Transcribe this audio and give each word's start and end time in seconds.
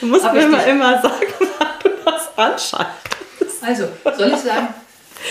Du 0.00 0.06
musst 0.06 0.30
mir 0.32 0.42
immer, 0.42 0.64
immer 0.66 1.00
sagen, 1.00 1.26
wann 1.58 1.68
du 1.82 1.90
das 2.04 2.36
anschaltest. 2.36 3.62
Also, 3.62 3.88
soll 4.16 4.32
ich 4.32 4.40
sagen, 4.40 4.68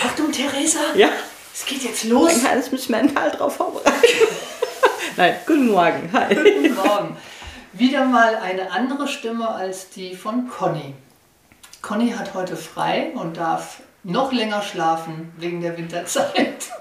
Achtung, 0.03 0.31
Theresa? 0.31 0.79
Ja. 0.95 1.09
Es 1.53 1.65
geht 1.65 1.83
jetzt 1.83 2.03
los. 2.05 2.33
Dann 2.33 2.43
kann 2.43 2.59
ich 2.59 2.71
mich 2.71 2.89
mental 2.89 3.31
drauf 3.31 3.55
vorbereiten. 3.55 3.93
Nein, 5.17 5.35
guten 5.45 5.67
Morgen. 5.67 6.09
Hi. 6.11 6.35
Guten 6.35 6.75
Morgen. 6.75 7.17
Wieder 7.73 8.05
mal 8.05 8.35
eine 8.35 8.71
andere 8.71 9.07
Stimme 9.07 9.47
als 9.47 9.89
die 9.89 10.15
von 10.15 10.49
Conny. 10.49 10.93
Conny 11.81 12.11
hat 12.11 12.33
heute 12.33 12.57
frei 12.57 13.11
und 13.15 13.37
darf 13.37 13.81
noch 14.03 14.31
länger 14.33 14.61
schlafen 14.61 15.31
wegen 15.37 15.61
der 15.61 15.77
Winterzeit. 15.77 16.71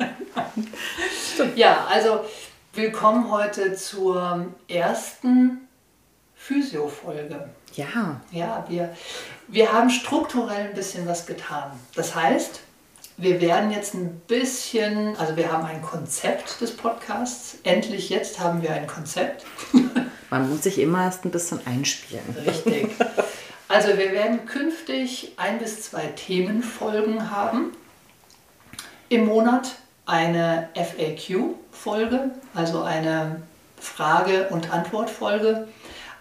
ja, 1.54 1.86
also 1.88 2.24
willkommen 2.72 3.30
heute 3.30 3.74
zur 3.74 4.46
ersten 4.66 5.68
Physio-Folge. 6.34 7.48
Ja. 7.76 8.20
Ja, 8.30 8.64
wir, 8.68 8.94
wir 9.48 9.72
haben 9.72 9.90
strukturell 9.90 10.68
ein 10.68 10.74
bisschen 10.74 11.06
was 11.06 11.26
getan. 11.26 11.70
Das 11.94 12.14
heißt, 12.14 12.60
wir 13.16 13.40
werden 13.40 13.70
jetzt 13.70 13.94
ein 13.94 14.20
bisschen, 14.26 15.16
also 15.16 15.36
wir 15.36 15.52
haben 15.52 15.64
ein 15.64 15.82
Konzept 15.82 16.60
des 16.60 16.76
Podcasts. 16.76 17.58
Endlich 17.62 18.08
jetzt 18.08 18.40
haben 18.40 18.62
wir 18.62 18.72
ein 18.72 18.86
Konzept. 18.86 19.44
Man 20.30 20.50
muss 20.50 20.64
sich 20.64 20.78
immer 20.78 21.04
erst 21.04 21.24
ein 21.24 21.30
bisschen 21.30 21.64
einspielen. 21.66 22.24
Richtig. 22.44 22.88
Also 23.68 23.88
wir 23.88 24.12
werden 24.12 24.46
künftig 24.46 25.32
ein 25.36 25.58
bis 25.58 25.82
zwei 25.82 26.06
Themenfolgen 26.06 27.30
haben. 27.30 27.72
Im 29.08 29.26
Monat 29.26 29.76
eine 30.06 30.68
FAQ-Folge, 30.74 32.30
also 32.54 32.82
eine 32.82 33.42
Frage- 33.80 34.48
und 34.48 34.72
Antwortfolge 34.72 35.68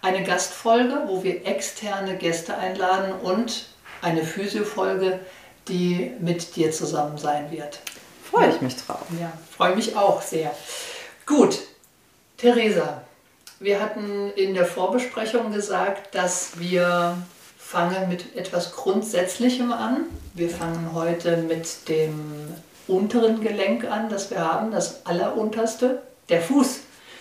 eine 0.04 0.22
Gastfolge, 0.22 1.04
wo 1.06 1.24
wir 1.24 1.46
externe 1.46 2.16
Gäste 2.16 2.56
einladen 2.56 3.14
und 3.22 3.64
eine 4.02 4.22
Physio-Folge, 4.22 5.18
die 5.66 6.12
mit 6.20 6.56
dir 6.56 6.70
zusammen 6.72 7.16
sein 7.16 7.50
wird. 7.50 7.80
Freue 8.30 8.50
ich 8.50 8.60
mich 8.60 8.76
drauf. 8.76 9.06
Ja, 9.18 9.32
freue 9.56 9.74
mich 9.74 9.96
auch 9.96 10.20
sehr. 10.20 10.54
Gut, 11.24 11.58
Theresa, 12.36 13.00
wir 13.60 13.80
hatten 13.80 14.30
in 14.36 14.52
der 14.52 14.66
Vorbesprechung 14.66 15.52
gesagt, 15.52 16.14
dass 16.14 16.58
wir 16.58 17.16
fangen 17.56 18.10
mit 18.10 18.36
etwas 18.36 18.72
Grundsätzlichem 18.72 19.72
an. 19.72 20.04
Wir 20.34 20.50
fangen 20.50 20.90
heute 20.92 21.38
mit 21.38 21.88
dem 21.88 22.52
unteren 22.86 23.40
Gelenk 23.40 23.90
an, 23.90 24.10
das 24.10 24.30
wir 24.30 24.40
haben, 24.40 24.70
das 24.70 25.06
allerunterste, 25.06 26.02
der 26.28 26.42
Fuß. 26.42 26.80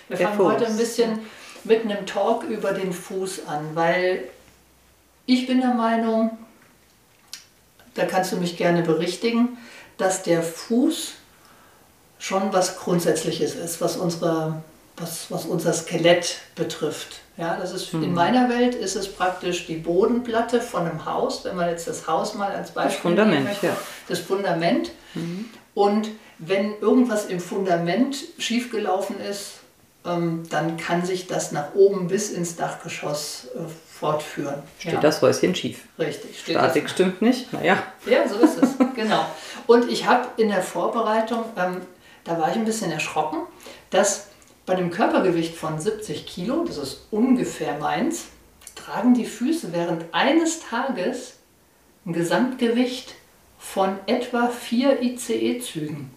Wir 0.09 0.17
der 0.17 0.27
fangen 0.27 0.37
Fuß. 0.37 0.53
heute 0.53 0.65
ein 0.65 0.75
bisschen 0.75 1.19
mit 1.65 1.83
einem 1.83 2.05
Talk 2.05 2.43
über 2.43 2.73
den 2.73 2.93
Fuß 2.93 3.47
an, 3.47 3.71
weil 3.73 4.29
ich 5.25 5.47
bin 5.47 5.61
der 5.61 5.73
Meinung, 5.73 6.37
da 7.95 8.05
kannst 8.05 8.31
du 8.31 8.37
mich 8.37 8.57
gerne 8.57 8.81
berichtigen, 8.81 9.57
dass 9.97 10.23
der 10.23 10.43
Fuß 10.43 11.13
schon 12.19 12.53
was 12.53 12.77
Grundsätzliches 12.77 13.55
ist, 13.55 13.81
was, 13.81 13.97
unsere, 13.97 14.63
was, 14.97 15.29
was 15.29 15.45
unser 15.45 15.73
Skelett 15.73 16.37
betrifft. 16.55 17.21
Ja, 17.37 17.57
das 17.57 17.73
ist, 17.73 17.93
mhm. 17.93 18.03
In 18.03 18.13
meiner 18.13 18.49
Welt 18.49 18.75
ist 18.75 18.95
es 18.95 19.11
praktisch 19.11 19.65
die 19.65 19.75
Bodenplatte 19.75 20.61
von 20.61 20.87
einem 20.87 21.05
Haus, 21.05 21.43
wenn 21.43 21.55
man 21.55 21.69
jetzt 21.69 21.87
das 21.87 22.07
Haus 22.07 22.35
mal 22.35 22.51
als 22.51 22.71
Beispiel 22.71 22.93
das 22.93 23.01
Fundament, 23.01 23.43
möchte, 23.45 23.67
ja. 23.67 23.77
das 24.07 24.19
Fundament. 24.19 24.91
Mhm. 25.15 25.45
Und 25.73 26.09
wenn 26.37 26.77
irgendwas 26.79 27.25
im 27.25 27.39
Fundament 27.39 28.17
schiefgelaufen 28.37 29.19
ist, 29.19 29.62
dann 30.03 30.77
kann 30.77 31.05
sich 31.05 31.27
das 31.27 31.51
nach 31.51 31.75
oben 31.75 32.07
bis 32.07 32.29
ins 32.29 32.55
Dachgeschoss 32.57 33.47
äh, 33.55 33.59
fortführen. 33.89 34.61
Steht 34.77 34.93
ja. 34.93 34.99
das 34.99 35.21
Häuschen 35.21 35.55
schief. 35.55 35.85
Richtig. 35.97 36.39
Statik 36.39 36.89
stimmt 36.89 37.21
nicht, 37.21 37.53
naja. 37.53 37.81
Ja, 38.05 38.27
so 38.27 38.37
ist 38.39 38.61
es, 38.61 38.71
genau. 38.95 39.25
Und 39.65 39.89
ich 39.89 40.05
habe 40.05 40.27
in 40.35 40.49
der 40.49 40.61
Vorbereitung, 40.61 41.45
ähm, 41.57 41.77
da 42.25 42.37
war 42.37 42.49
ich 42.49 42.55
ein 42.55 42.65
bisschen 42.65 42.91
erschrocken, 42.91 43.39
dass 43.91 44.27
bei 44.65 44.73
einem 44.73 44.91
Körpergewicht 44.91 45.55
von 45.55 45.79
70 45.79 46.25
Kilo, 46.25 46.65
das 46.65 46.77
ist 46.77 47.07
ungefähr 47.11 47.77
meins, 47.79 48.25
tragen 48.75 49.13
die 49.13 49.25
Füße 49.25 49.71
während 49.71 50.05
eines 50.13 50.61
Tages 50.61 51.35
ein 52.05 52.13
Gesamtgewicht 52.13 53.15
von 53.57 53.97
etwa 54.07 54.49
vier 54.49 55.01
ICE-Zügen. 55.01 56.11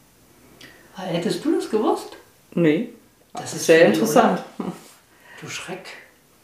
Hättest 0.97 1.45
du 1.45 1.55
das 1.55 1.71
gewusst? 1.71 2.17
Nee. 2.53 2.89
Das 3.37 3.55
ist 3.55 3.67
sehr 3.67 3.87
interessant. 3.87 4.43
Oder? 4.59 4.73
Du 5.41 5.49
Schreck. 5.49 5.87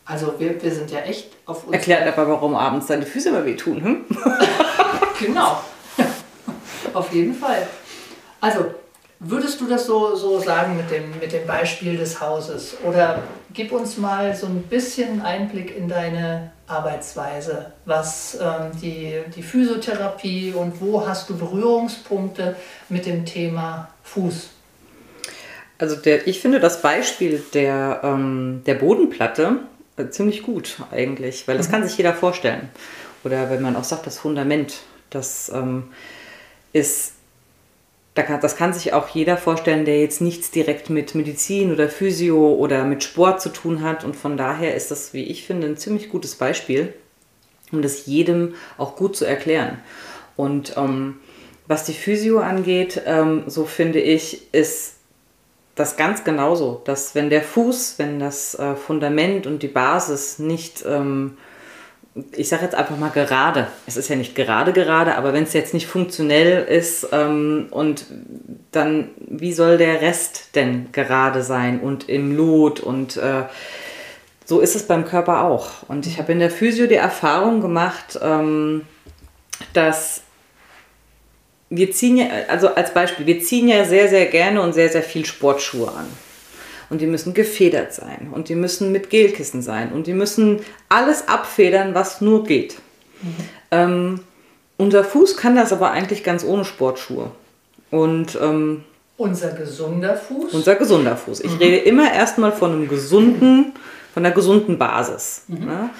Also 0.04 0.34
wir, 0.38 0.62
wir 0.62 0.72
sind 0.72 0.90
ja 0.90 1.00
echt 1.00 1.32
auf 1.46 1.64
uns. 1.64 1.74
Erklärt 1.74 2.06
aber, 2.06 2.28
warum 2.28 2.54
abends 2.54 2.86
deine 2.86 3.06
Füße 3.06 3.30
immer 3.30 3.44
wehtun. 3.44 3.82
Hm? 3.82 4.04
genau. 5.20 5.60
auf 6.92 7.12
jeden 7.12 7.34
Fall. 7.34 7.66
Also, 8.40 8.74
würdest 9.20 9.60
du 9.60 9.66
das 9.66 9.86
so, 9.86 10.16
so 10.16 10.40
sagen 10.40 10.76
mit 10.76 10.90
dem, 10.90 11.18
mit 11.20 11.32
dem 11.32 11.46
Beispiel 11.46 11.96
des 11.96 12.20
Hauses? 12.20 12.76
Oder 12.84 13.22
gib 13.54 13.72
uns 13.72 13.96
mal 13.96 14.34
so 14.34 14.46
ein 14.46 14.62
bisschen 14.64 15.22
Einblick 15.22 15.76
in 15.76 15.88
deine 15.88 16.50
Arbeitsweise, 16.66 17.72
was 17.84 18.38
ähm, 18.40 18.72
die, 18.80 19.20
die 19.34 19.42
Physiotherapie 19.42 20.52
und 20.52 20.80
wo 20.80 21.06
hast 21.06 21.30
du 21.30 21.36
Berührungspunkte 21.36 22.56
mit 22.88 23.06
dem 23.06 23.24
Thema 23.24 23.88
Fuß? 24.02 24.50
Also 25.82 25.96
der, 25.96 26.28
ich 26.28 26.38
finde 26.38 26.60
das 26.60 26.80
Beispiel 26.80 27.42
der, 27.54 28.02
ähm, 28.04 28.62
der 28.66 28.74
Bodenplatte 28.74 29.56
äh, 29.96 30.10
ziemlich 30.10 30.44
gut 30.44 30.76
eigentlich, 30.92 31.48
weil 31.48 31.56
das 31.56 31.66
mhm. 31.66 31.72
kann 31.72 31.88
sich 31.88 31.96
jeder 31.96 32.14
vorstellen. 32.14 32.68
Oder 33.24 33.50
wenn 33.50 33.62
man 33.62 33.74
auch 33.74 33.82
sagt, 33.82 34.06
das 34.06 34.16
Fundament, 34.16 34.76
das 35.10 35.50
ähm, 35.52 35.88
ist, 36.72 37.14
da 38.14 38.22
kann, 38.22 38.40
das 38.40 38.54
kann 38.54 38.72
sich 38.72 38.92
auch 38.92 39.08
jeder 39.08 39.36
vorstellen, 39.36 39.84
der 39.84 40.00
jetzt 40.00 40.20
nichts 40.20 40.52
direkt 40.52 40.88
mit 40.88 41.16
Medizin 41.16 41.72
oder 41.72 41.88
Physio 41.88 42.54
oder 42.54 42.84
mit 42.84 43.02
Sport 43.02 43.42
zu 43.42 43.48
tun 43.48 43.82
hat. 43.82 44.04
Und 44.04 44.14
von 44.14 44.36
daher 44.36 44.76
ist 44.76 44.92
das, 44.92 45.12
wie 45.14 45.24
ich 45.24 45.44
finde, 45.44 45.66
ein 45.66 45.76
ziemlich 45.76 46.10
gutes 46.10 46.36
Beispiel, 46.36 46.94
um 47.72 47.82
das 47.82 48.06
jedem 48.06 48.54
auch 48.78 48.94
gut 48.94 49.16
zu 49.16 49.24
erklären. 49.24 49.80
Und 50.36 50.76
ähm, 50.76 51.16
was 51.66 51.82
die 51.82 51.92
Physio 51.92 52.38
angeht, 52.38 53.02
ähm, 53.04 53.42
so 53.48 53.64
finde 53.64 53.98
ich, 53.98 54.54
ist 54.54 54.91
das 55.74 55.96
ganz 55.96 56.24
genauso, 56.24 56.82
dass 56.84 57.14
wenn 57.14 57.30
der 57.30 57.42
Fuß, 57.42 57.94
wenn 57.98 58.18
das 58.18 58.54
äh, 58.54 58.74
Fundament 58.74 59.46
und 59.46 59.62
die 59.62 59.68
Basis 59.68 60.38
nicht, 60.38 60.84
ähm, 60.86 61.38
ich 62.32 62.50
sage 62.50 62.64
jetzt 62.64 62.74
einfach 62.74 62.98
mal 62.98 63.10
gerade, 63.10 63.68
es 63.86 63.96
ist 63.96 64.08
ja 64.08 64.16
nicht 64.16 64.34
gerade 64.34 64.74
gerade, 64.74 65.16
aber 65.16 65.32
wenn 65.32 65.44
es 65.44 65.54
jetzt 65.54 65.72
nicht 65.72 65.86
funktionell 65.86 66.64
ist 66.64 67.08
ähm, 67.12 67.68
und 67.70 68.04
dann, 68.70 69.10
wie 69.16 69.52
soll 69.54 69.78
der 69.78 70.02
Rest 70.02 70.54
denn 70.54 70.88
gerade 70.92 71.42
sein 71.42 71.80
und 71.80 72.08
im 72.08 72.36
Lot 72.36 72.80
und 72.80 73.16
äh, 73.16 73.44
so 74.44 74.60
ist 74.60 74.76
es 74.76 74.86
beim 74.86 75.06
Körper 75.06 75.44
auch. 75.44 75.88
Und 75.88 76.06
ich 76.06 76.18
habe 76.18 76.32
in 76.32 76.38
der 76.38 76.50
Physio 76.50 76.86
die 76.86 76.96
Erfahrung 76.96 77.62
gemacht, 77.62 78.18
ähm, 78.20 78.82
dass 79.72 80.24
wir 81.74 81.90
ziehen 81.90 82.18
ja, 82.18 82.26
also 82.48 82.68
als 82.74 82.92
Beispiel, 82.92 83.26
wir 83.26 83.40
ziehen 83.40 83.66
ja 83.66 83.84
sehr, 83.84 84.08
sehr 84.08 84.26
gerne 84.26 84.60
und 84.60 84.74
sehr, 84.74 84.90
sehr 84.90 85.02
viel 85.02 85.24
Sportschuhe 85.24 85.88
an. 85.88 86.06
Und 86.90 87.00
die 87.00 87.06
müssen 87.06 87.32
gefedert 87.32 87.94
sein 87.94 88.28
und 88.32 88.50
die 88.50 88.54
müssen 88.54 88.92
mit 88.92 89.08
Gelkissen 89.08 89.62
sein 89.62 89.92
und 89.92 90.06
die 90.06 90.12
müssen 90.12 90.60
alles 90.90 91.26
abfedern, 91.26 91.94
was 91.94 92.20
nur 92.20 92.44
geht. 92.44 92.76
Mhm. 93.22 93.34
Ähm, 93.70 94.20
Unser 94.76 95.02
Fuß 95.02 95.38
kann 95.38 95.56
das 95.56 95.72
aber 95.72 95.92
eigentlich 95.92 96.22
ganz 96.22 96.44
ohne 96.44 96.66
Sportschuhe. 96.66 97.30
Und 97.90 98.38
ähm, 98.42 98.84
unser 99.16 99.52
gesunder 99.52 100.16
Fuß? 100.16 100.52
Unser 100.52 100.74
gesunder 100.74 101.16
Fuß. 101.16 101.40
Ich 101.40 101.52
mhm. 101.52 101.58
rede 101.58 101.76
immer 101.78 102.12
erstmal 102.12 102.52
von 102.52 102.72
einem 102.72 102.88
gesunden, 102.88 103.72
von 104.12 104.26
einer 104.26 104.34
gesunden 104.34 104.76
Basis. 104.76 105.44
Mhm. 105.48 105.64
Ne? 105.64 105.90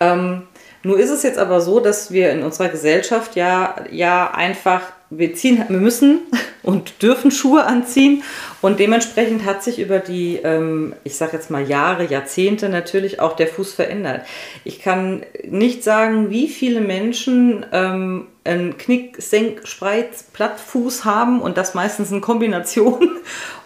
Ähm, 0.00 0.42
nur 0.82 0.98
ist 0.98 1.10
es 1.10 1.22
jetzt 1.22 1.38
aber 1.38 1.60
so, 1.60 1.80
dass 1.80 2.10
wir 2.10 2.30
in 2.30 2.42
unserer 2.42 2.68
Gesellschaft 2.68 3.36
ja, 3.36 3.74
ja 3.90 4.30
einfach, 4.30 4.82
wir 5.10 5.34
ziehen, 5.34 5.64
wir 5.68 5.78
müssen 5.78 6.20
und 6.62 7.02
dürfen 7.02 7.30
Schuhe 7.30 7.64
anziehen 7.64 8.22
und 8.60 8.78
dementsprechend 8.78 9.44
hat 9.44 9.62
sich 9.62 9.78
über 9.78 10.00
die, 10.00 10.36
ähm, 10.36 10.94
ich 11.04 11.16
sage 11.16 11.32
jetzt 11.34 11.50
mal 11.50 11.66
Jahre, 11.66 12.04
Jahrzehnte 12.04 12.68
natürlich 12.68 13.20
auch 13.20 13.34
der 13.36 13.46
Fuß 13.46 13.72
verändert. 13.72 14.22
Ich 14.64 14.80
kann 14.80 15.24
nicht 15.48 15.82
sagen, 15.82 16.30
wie 16.30 16.48
viele 16.48 16.80
Menschen 16.80 17.64
ähm, 17.72 18.26
einen 18.44 18.76
Knick, 18.76 19.20
Senk, 19.22 19.66
Spreiz, 19.66 20.24
Plattfuß 20.32 21.04
haben 21.04 21.40
und 21.40 21.56
das 21.56 21.74
meistens 21.74 22.10
in 22.10 22.20
Kombination. 22.20 23.18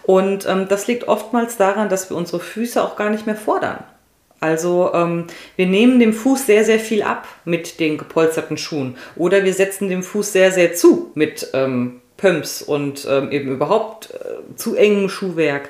Und 0.03 0.45
ähm, 0.47 0.67
das 0.67 0.87
liegt 0.87 1.07
oftmals 1.07 1.55
daran, 1.55 1.87
dass 1.87 2.09
wir 2.09 2.17
unsere 2.17 2.41
Füße 2.41 2.83
auch 2.83 2.97
gar 2.97 3.09
nicht 3.09 3.25
mehr 3.25 3.37
fordern. 3.37 3.85
Also 4.43 4.91
ähm, 4.93 5.27
wir 5.55 5.67
nehmen 5.67 6.01
dem 6.01 6.11
Fuß 6.11 6.47
sehr, 6.47 6.65
sehr 6.65 6.79
viel 6.79 7.01
ab 7.01 7.29
mit 7.45 7.79
den 7.79 7.97
gepolsterten 7.97 8.57
Schuhen. 8.57 8.97
Oder 9.15 9.45
wir 9.45 9.53
setzen 9.53 9.87
dem 9.87 10.03
Fuß 10.03 10.33
sehr, 10.33 10.51
sehr 10.51 10.73
zu 10.73 11.11
mit 11.15 11.47
ähm, 11.53 12.01
Pumps 12.17 12.61
und 12.61 13.07
ähm, 13.09 13.31
eben 13.31 13.53
überhaupt 13.53 14.09
äh, 14.13 14.55
zu 14.57 14.75
engem 14.75 15.07
Schuhwerk. 15.07 15.69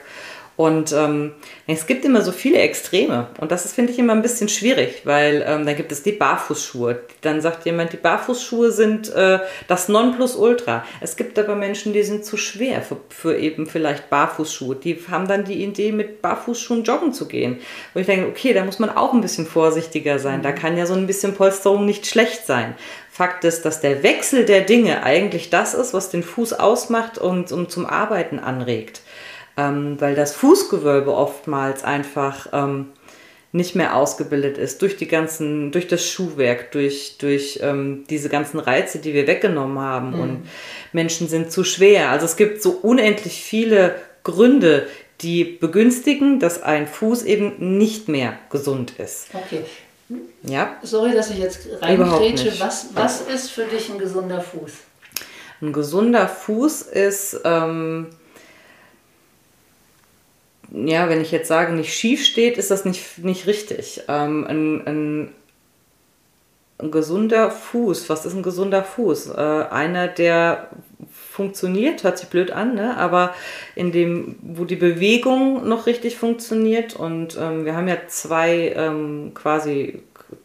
Und 0.55 0.93
ähm, 0.93 1.33
es 1.65 1.87
gibt 1.87 2.05
immer 2.05 2.21
so 2.21 2.31
viele 2.31 2.59
Extreme 2.59 3.27
und 3.39 3.51
das 3.51 3.71
finde 3.73 3.91
ich 3.91 3.97
immer 3.97 4.13
ein 4.13 4.21
bisschen 4.21 4.49
schwierig, 4.49 5.01
weil 5.03 5.43
ähm, 5.47 5.65
dann 5.65 5.75
gibt 5.75 5.91
es 5.91 6.03
die 6.03 6.11
Barfußschuhe. 6.11 6.99
Dann 7.21 7.41
sagt 7.41 7.65
jemand, 7.65 7.91
die 7.91 7.97
Barfußschuhe 7.97 8.71
sind 8.71 9.11
äh, 9.15 9.39
das 9.67 9.89
Nonplusultra. 9.89 10.85
Es 11.01 11.15
gibt 11.15 11.39
aber 11.39 11.55
Menschen, 11.55 11.91
die 11.91 12.03
sind 12.03 12.23
zu 12.23 12.37
schwer 12.37 12.83
für, 12.83 12.97
für, 13.09 13.35
eben 13.35 13.65
vielleicht 13.65 14.11
Barfußschuhe. 14.11 14.75
Die 14.75 14.99
haben 15.09 15.27
dann 15.27 15.43
die 15.43 15.63
Idee, 15.63 15.91
mit 15.91 16.21
Barfußschuhen 16.21 16.83
joggen 16.83 17.13
zu 17.13 17.27
gehen. 17.27 17.59
Und 17.95 18.01
ich 18.01 18.07
denke, 18.07 18.27
okay, 18.27 18.53
da 18.53 18.63
muss 18.63 18.77
man 18.77 18.91
auch 18.91 19.13
ein 19.13 19.21
bisschen 19.21 19.47
vorsichtiger 19.47 20.19
sein. 20.19 20.43
Da 20.43 20.51
mhm. 20.51 20.55
kann 20.55 20.77
ja 20.77 20.85
so 20.85 20.93
ein 20.93 21.07
bisschen 21.07 21.33
Polsterung 21.33 21.85
nicht 21.85 22.05
schlecht 22.05 22.45
sein. 22.45 22.75
Fakt 23.09 23.43
ist, 23.43 23.63
dass 23.63 23.81
der 23.81 24.03
Wechsel 24.03 24.45
der 24.45 24.61
Dinge 24.61 25.03
eigentlich 25.03 25.49
das 25.49 25.73
ist, 25.73 25.93
was 25.93 26.09
den 26.09 26.23
Fuß 26.23 26.53
ausmacht 26.53 27.17
und, 27.17 27.51
und 27.51 27.71
zum 27.71 27.85
Arbeiten 27.85 28.37
anregt 28.39 29.01
ähm, 29.57 29.97
weil 29.99 30.15
das 30.15 30.33
Fußgewölbe 30.35 31.13
oftmals 31.13 31.83
einfach 31.83 32.47
ähm, 32.53 32.87
nicht 33.51 33.75
mehr 33.75 33.95
ausgebildet 33.95 34.57
ist 34.57 34.81
durch 34.81 34.97
die 34.97 35.07
ganzen, 35.07 35.71
durch 35.71 35.87
das 35.87 36.05
Schuhwerk, 36.05 36.71
durch, 36.71 37.17
durch 37.19 37.59
ähm, 37.61 38.03
diese 38.09 38.27
ganzen 38.27 38.59
Reize, 38.59 38.97
die 38.97 39.13
wir 39.13 39.27
weggenommen 39.27 39.77
haben. 39.79 40.11
Mhm. 40.11 40.19
Und 40.19 40.49
Menschen 40.91 41.27
sind 41.27 41.51
zu 41.51 41.63
schwer. 41.63 42.09
Also 42.09 42.25
es 42.25 42.35
gibt 42.35 42.63
so 42.63 42.71
unendlich 42.71 43.43
viele 43.43 43.95
Gründe, 44.23 44.87
die 45.21 45.43
begünstigen, 45.43 46.39
dass 46.39 46.63
ein 46.63 46.87
Fuß 46.87 47.23
eben 47.23 47.77
nicht 47.77 48.09
mehr 48.09 48.37
gesund 48.49 48.93
ist. 48.97 49.27
Okay. 49.33 49.61
Ja. 50.41 50.77
Sorry, 50.81 51.13
dass 51.13 51.29
ich 51.29 51.37
jetzt 51.37 51.67
reingrätsche. 51.79 52.59
Was, 52.59 52.87
was 52.93 53.21
ist 53.21 53.51
für 53.51 53.65
dich 53.65 53.89
ein 53.89 53.99
gesunder 53.99 54.41
Fuß? 54.41 54.71
Ein 55.61 55.73
gesunder 55.73 56.27
Fuß 56.27 56.81
ist 56.81 57.39
ähm, 57.45 58.07
ja, 60.73 61.07
wenn 61.07 61.21
ich 61.21 61.31
jetzt 61.31 61.47
sage, 61.47 61.73
nicht 61.73 61.93
schief 61.93 62.25
steht, 62.25 62.57
ist 62.57 62.71
das 62.71 62.83
nicht, 62.83 63.19
nicht 63.19 63.45
richtig. 63.47 64.01
Ähm, 64.07 64.45
ein, 64.47 64.87
ein, 64.87 65.29
ein, 66.79 66.91
gesunder 66.91 67.51
Fuß, 67.51 68.09
was 68.09 68.25
ist 68.25 68.33
ein 68.33 68.43
gesunder 68.43 68.83
Fuß? 68.83 69.29
Äh, 69.29 69.65
einer, 69.69 70.07
der 70.07 70.69
funktioniert, 71.11 72.03
hört 72.03 72.17
sich 72.17 72.29
blöd 72.29 72.51
an, 72.51 72.73
ne? 72.73 72.97
aber 72.97 73.35
in 73.75 73.91
dem, 73.91 74.35
wo 74.41 74.65
die 74.65 74.75
Bewegung 74.75 75.67
noch 75.67 75.85
richtig 75.85 76.17
funktioniert 76.17 76.95
und 76.95 77.37
ähm, 77.39 77.65
wir 77.65 77.75
haben 77.75 77.87
ja 77.87 77.97
zwei 78.07 78.73
ähm, 78.75 79.31
quasi 79.35 80.01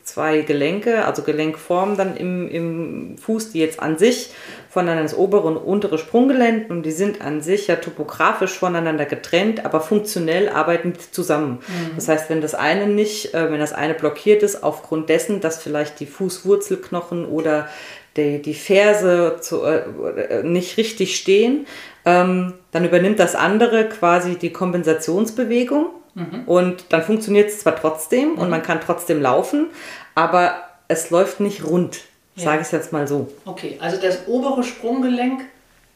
zwei 0.08 0.40
Gelenke, 0.40 1.04
also 1.04 1.22
Gelenkformen 1.22 1.96
dann 1.96 2.16
im, 2.16 2.48
im 2.50 3.18
Fuß, 3.18 3.52
die 3.52 3.60
jetzt 3.60 3.80
an 3.80 3.98
sich 3.98 4.30
voneinander 4.70 5.02
das 5.02 5.16
obere 5.16 5.46
und 5.46 5.56
untere 5.56 5.98
Sprunggelenk 5.98 6.70
und 6.70 6.82
die 6.82 6.90
sind 6.90 7.20
an 7.20 7.40
sich 7.40 7.66
ja 7.66 7.76
topografisch 7.76 8.58
voneinander 8.58 9.04
getrennt, 9.04 9.64
aber 9.64 9.80
funktionell 9.80 10.48
arbeiten 10.48 10.94
zusammen. 11.10 11.58
Mhm. 11.66 11.96
Das 11.96 12.08
heißt, 12.08 12.30
wenn 12.30 12.40
das 12.40 12.54
eine 12.54 12.86
nicht, 12.86 13.34
äh, 13.34 13.50
wenn 13.50 13.60
das 13.60 13.72
eine 13.72 13.94
blockiert 13.94 14.42
ist, 14.42 14.62
aufgrund 14.62 15.08
dessen, 15.08 15.40
dass 15.40 15.62
vielleicht 15.62 16.00
die 16.00 16.06
Fußwurzelknochen 16.06 17.26
oder 17.26 17.68
die, 18.16 18.42
die 18.42 18.54
Ferse 18.54 19.36
zu, 19.40 19.62
äh, 19.62 20.42
nicht 20.42 20.76
richtig 20.76 21.16
stehen, 21.16 21.66
ähm, 22.04 22.54
dann 22.72 22.84
übernimmt 22.84 23.18
das 23.18 23.34
andere 23.34 23.88
quasi 23.88 24.36
die 24.36 24.52
Kompensationsbewegung 24.52 25.86
mhm. 26.18 26.42
und 26.46 26.84
dann 26.90 27.02
funktioniert 27.02 27.48
es 27.48 27.60
zwar 27.60 27.76
trotzdem 27.76 28.32
mhm. 28.32 28.38
und 28.38 28.50
man 28.50 28.62
kann 28.62 28.80
trotzdem 28.80 29.22
laufen, 29.22 29.68
aber 30.14 30.54
es 30.88 31.10
läuft 31.10 31.40
nicht 31.40 31.64
rund. 31.64 32.00
Ja. 32.36 32.44
Sage 32.44 32.60
ich 32.60 32.66
es 32.66 32.72
jetzt 32.72 32.92
mal 32.92 33.06
so. 33.08 33.32
Okay, 33.44 33.78
also 33.80 34.00
das 34.00 34.26
obere 34.26 34.62
Sprunggelenk 34.62 35.44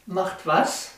macht 0.05 0.45
was? 0.45 0.92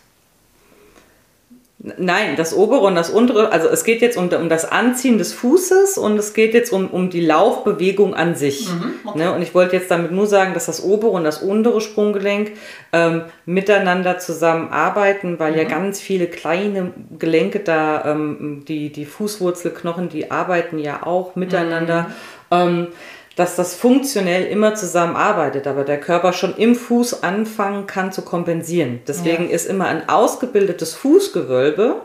Nein, 1.98 2.36
das 2.36 2.56
obere 2.56 2.80
und 2.80 2.96
das 2.96 3.12
untere, 3.12 3.52
also 3.52 3.68
es 3.68 3.84
geht 3.84 4.02
jetzt 4.02 4.18
um, 4.18 4.30
um 4.30 4.50
das 4.50 4.66
Anziehen 4.66 5.20
des 5.20 5.34
Fußes 5.34 6.00
und 6.00 6.18
es 6.18 6.34
geht 6.34 6.56
jetzt 6.56 6.74
um, 6.74 6.88
um 6.88 7.12
die 7.12 7.22
Laufbewegung 7.22 8.16
an 8.16 8.34
sich. 8.34 8.68
Mhm, 8.68 8.94
okay. 9.04 9.20
ne? 9.20 9.34
Und 9.34 9.44
ich 9.44 9.54
wollte 9.54 9.76
jetzt 9.76 9.92
damit 9.92 10.12
nur 10.12 10.26
sagen, 10.26 10.56
dass 10.56 10.66
das 10.66 10.84
obere 10.84 11.12
und 11.12 11.24
das 11.24 11.44
untere 11.44 11.82
Sprunggelenk 11.82 12.54
ähm, 12.92 13.26
miteinander 13.46 14.18
zusammenarbeiten, 14.18 15.38
weil 15.38 15.52
mhm. 15.52 15.58
ja 15.60 15.64
ganz 15.66 16.02
viele 16.02 16.26
kleine 16.26 16.92
Gelenke 17.20 17.60
da, 17.60 18.04
ähm, 18.06 18.64
die, 18.68 18.92
die 18.92 19.06
Fußwurzelknochen, 19.06 20.10
die 20.10 20.32
arbeiten 20.32 20.80
ja 20.80 21.06
auch 21.06 21.36
miteinander. 21.36 22.08
Mhm. 22.50 22.58
Ähm, 22.58 22.88
dass 23.36 23.56
das 23.56 23.76
funktionell 23.76 24.46
immer 24.46 24.76
zusammenarbeitet, 24.76 25.68
aber 25.68 25.84
der 25.84 26.00
Körper 26.00 26.32
schon 26.32 26.56
im 26.56 26.76
Fuß 26.76 27.24
anfangen 27.24 27.86
kann 27.86 28.12
zu 28.12 28.22
kompensieren. 28.22 29.02
Deswegen 29.08 29.50
ja. 29.50 29.56
ist 29.56 29.66
immer 29.66 29.86
ein 29.88 30.08
ausgebildetes 30.08 30.94
Fußgewölbe, 30.96 32.02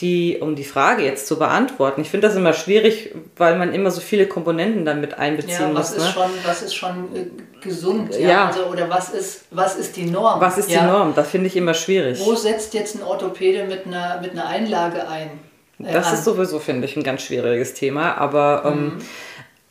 die, 0.00 0.38
um 0.40 0.54
die 0.54 0.64
Frage 0.64 1.02
jetzt 1.04 1.26
zu 1.26 1.38
beantworten, 1.38 2.02
ich 2.02 2.10
finde 2.10 2.28
das 2.28 2.36
immer 2.36 2.52
schwierig, 2.52 3.14
weil 3.36 3.58
man 3.58 3.74
immer 3.74 3.90
so 3.90 4.00
viele 4.00 4.26
Komponenten 4.26 4.84
damit 4.84 5.18
einbeziehen 5.18 5.70
ja, 5.70 5.74
was 5.74 5.90
muss. 5.90 5.98
Ist 5.98 6.06
ne? 6.06 6.12
schon, 6.12 6.30
was 6.44 6.62
ist 6.62 6.74
schon 6.74 7.16
äh, 7.16 7.60
gesund? 7.60 8.14
Ja. 8.14 8.28
ja. 8.28 8.46
Also, 8.46 8.66
oder 8.66 8.88
was 8.88 9.10
ist, 9.10 9.46
was 9.50 9.74
ist 9.74 9.96
die 9.96 10.04
Norm? 10.04 10.40
Was 10.40 10.56
ist 10.56 10.70
ja. 10.70 10.82
die 10.82 10.86
Norm? 10.86 11.14
Das 11.16 11.28
finde 11.28 11.48
ich 11.48 11.56
immer 11.56 11.74
schwierig. 11.74 12.20
Wo 12.24 12.36
setzt 12.36 12.74
jetzt 12.74 12.94
ein 12.94 13.02
Orthopäde 13.02 13.64
mit 13.64 13.86
einer, 13.86 14.20
mit 14.20 14.32
einer 14.32 14.46
Einlage 14.46 15.08
ein? 15.08 15.30
Äh, 15.84 15.92
das 15.92 16.08
an? 16.08 16.14
ist 16.14 16.24
sowieso, 16.24 16.60
finde 16.60 16.86
ich, 16.86 16.96
ein 16.96 17.02
ganz 17.02 17.22
schwieriges 17.22 17.74
Thema. 17.74 18.16
Aber 18.18 18.62
ähm, 18.66 18.84
mhm. 18.84 19.02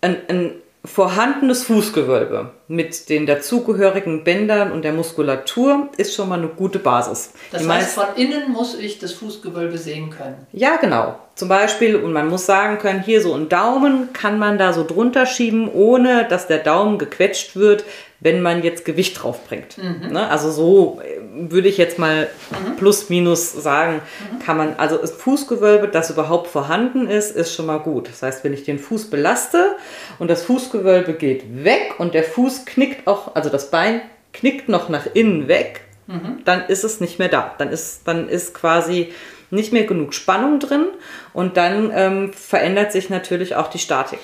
ein, 0.01 0.17
ein 0.27 0.51
vorhandenes 0.87 1.63
Fußgewölbe 1.63 2.51
mit 2.67 3.09
den 3.09 3.25
dazugehörigen 3.25 4.23
Bändern 4.23 4.71
und 4.71 4.83
der 4.83 4.93
Muskulatur 4.93 5.89
ist 5.97 6.15
schon 6.15 6.29
mal 6.29 6.39
eine 6.39 6.47
gute 6.47 6.79
Basis. 6.79 7.31
Das 7.51 7.61
Die 7.61 7.69
heißt, 7.69 7.95
von 7.95 8.05
innen 8.15 8.51
muss 8.51 8.77
ich 8.77 8.99
das 8.99 9.13
Fußgewölbe 9.13 9.77
sehen 9.77 10.09
können. 10.09 10.47
Ja, 10.53 10.77
genau. 10.77 11.19
Zum 11.35 11.49
Beispiel, 11.49 11.95
und 11.97 12.13
man 12.13 12.29
muss 12.29 12.45
sagen 12.45 12.79
können, 12.79 13.03
hier 13.03 13.21
so 13.21 13.33
ein 13.33 13.47
Daumen 13.47 14.11
kann 14.13 14.39
man 14.39 14.57
da 14.57 14.73
so 14.73 14.83
drunter 14.83 15.25
schieben, 15.25 15.69
ohne 15.71 16.25
dass 16.27 16.47
der 16.47 16.59
Daumen 16.59 16.97
gequetscht 16.97 17.55
wird, 17.55 17.83
wenn 18.19 18.41
man 18.41 18.63
jetzt 18.63 18.83
Gewicht 18.83 19.21
drauf 19.21 19.45
bringt. 19.45 19.77
Mhm. 19.77 20.11
Ne? 20.11 20.27
Also 20.29 20.51
so 20.51 21.01
äh, 21.01 21.51
würde 21.51 21.67
ich 21.67 21.77
jetzt 21.77 21.99
mal 21.99 22.27
mhm. 22.49 22.75
plus 22.77 23.09
minus 23.09 23.53
sagen, 23.53 24.01
mhm. 24.31 24.39
kann 24.39 24.57
man, 24.57 24.75
also 24.77 24.97
das 24.97 25.11
Fußgewölbe, 25.11 25.87
das 25.87 26.09
überhaupt 26.09 26.47
vorhanden 26.47 27.07
ist, 27.07 27.35
ist 27.35 27.53
schon 27.53 27.67
mal 27.67 27.77
gut. 27.77 28.09
Das 28.09 28.23
heißt, 28.23 28.43
wenn 28.43 28.53
ich 28.53 28.63
den 28.63 28.79
Fuß 28.79 29.09
belaste 29.09 29.75
und 30.17 30.29
das 30.29 30.43
Fußgewölbe 30.43 31.13
geht 31.13 31.63
weg 31.63 31.95
und 31.99 32.13
der 32.13 32.23
Fuß 32.23 32.65
knickt 32.65 33.07
auch, 33.07 33.35
also 33.35 33.49
das 33.49 33.69
Bein 33.69 34.01
knickt 34.33 34.67
noch 34.67 34.89
nach 34.89 35.05
innen 35.13 35.47
weg, 35.47 35.81
mhm. 36.07 36.39
dann 36.43 36.65
ist 36.67 36.83
es 36.83 36.99
nicht 36.99 37.19
mehr 37.19 37.29
da. 37.29 37.53
Dann 37.59 37.69
ist, 37.69 38.01
dann 38.07 38.29
ist 38.29 38.55
quasi 38.55 39.13
nicht 39.51 39.71
mehr 39.71 39.85
genug 39.85 40.13
Spannung 40.13 40.59
drin 40.59 40.87
und 41.33 41.55
dann 41.55 41.91
ähm, 41.93 42.33
verändert 42.33 42.91
sich 42.91 43.09
natürlich 43.09 43.55
auch 43.55 43.69
die 43.69 43.79
Statik. 43.79 44.19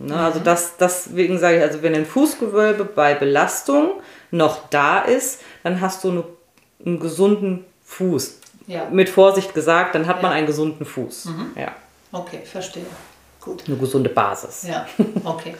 Ne? 0.00 0.16
Also 0.16 0.40
mhm. 0.40 0.44
das, 0.44 0.76
deswegen 0.78 1.38
sage 1.38 1.58
ich, 1.58 1.62
also 1.62 1.82
wenn 1.82 1.94
ein 1.94 2.06
Fußgewölbe 2.06 2.84
bei 2.84 3.14
Belastung 3.14 4.00
noch 4.30 4.68
da 4.70 5.00
ist, 5.00 5.42
dann 5.62 5.80
hast 5.80 6.02
du 6.04 6.10
eine, 6.10 6.24
einen 6.84 6.98
gesunden 6.98 7.64
Fuß. 7.84 8.38
Ja. 8.66 8.88
Mit 8.90 9.08
Vorsicht 9.08 9.52
gesagt, 9.54 9.94
dann 9.94 10.06
hat 10.06 10.16
ja. 10.16 10.22
man 10.22 10.32
einen 10.32 10.46
gesunden 10.46 10.86
Fuß. 10.86 11.26
Mhm. 11.26 11.50
Ja. 11.56 11.72
Okay, 12.12 12.40
verstehe. 12.44 12.86
Gut. 13.40 13.64
Eine 13.66 13.76
gesunde 13.76 14.10
Basis. 14.10 14.64
Ja, 14.68 14.86
okay. 15.24 15.54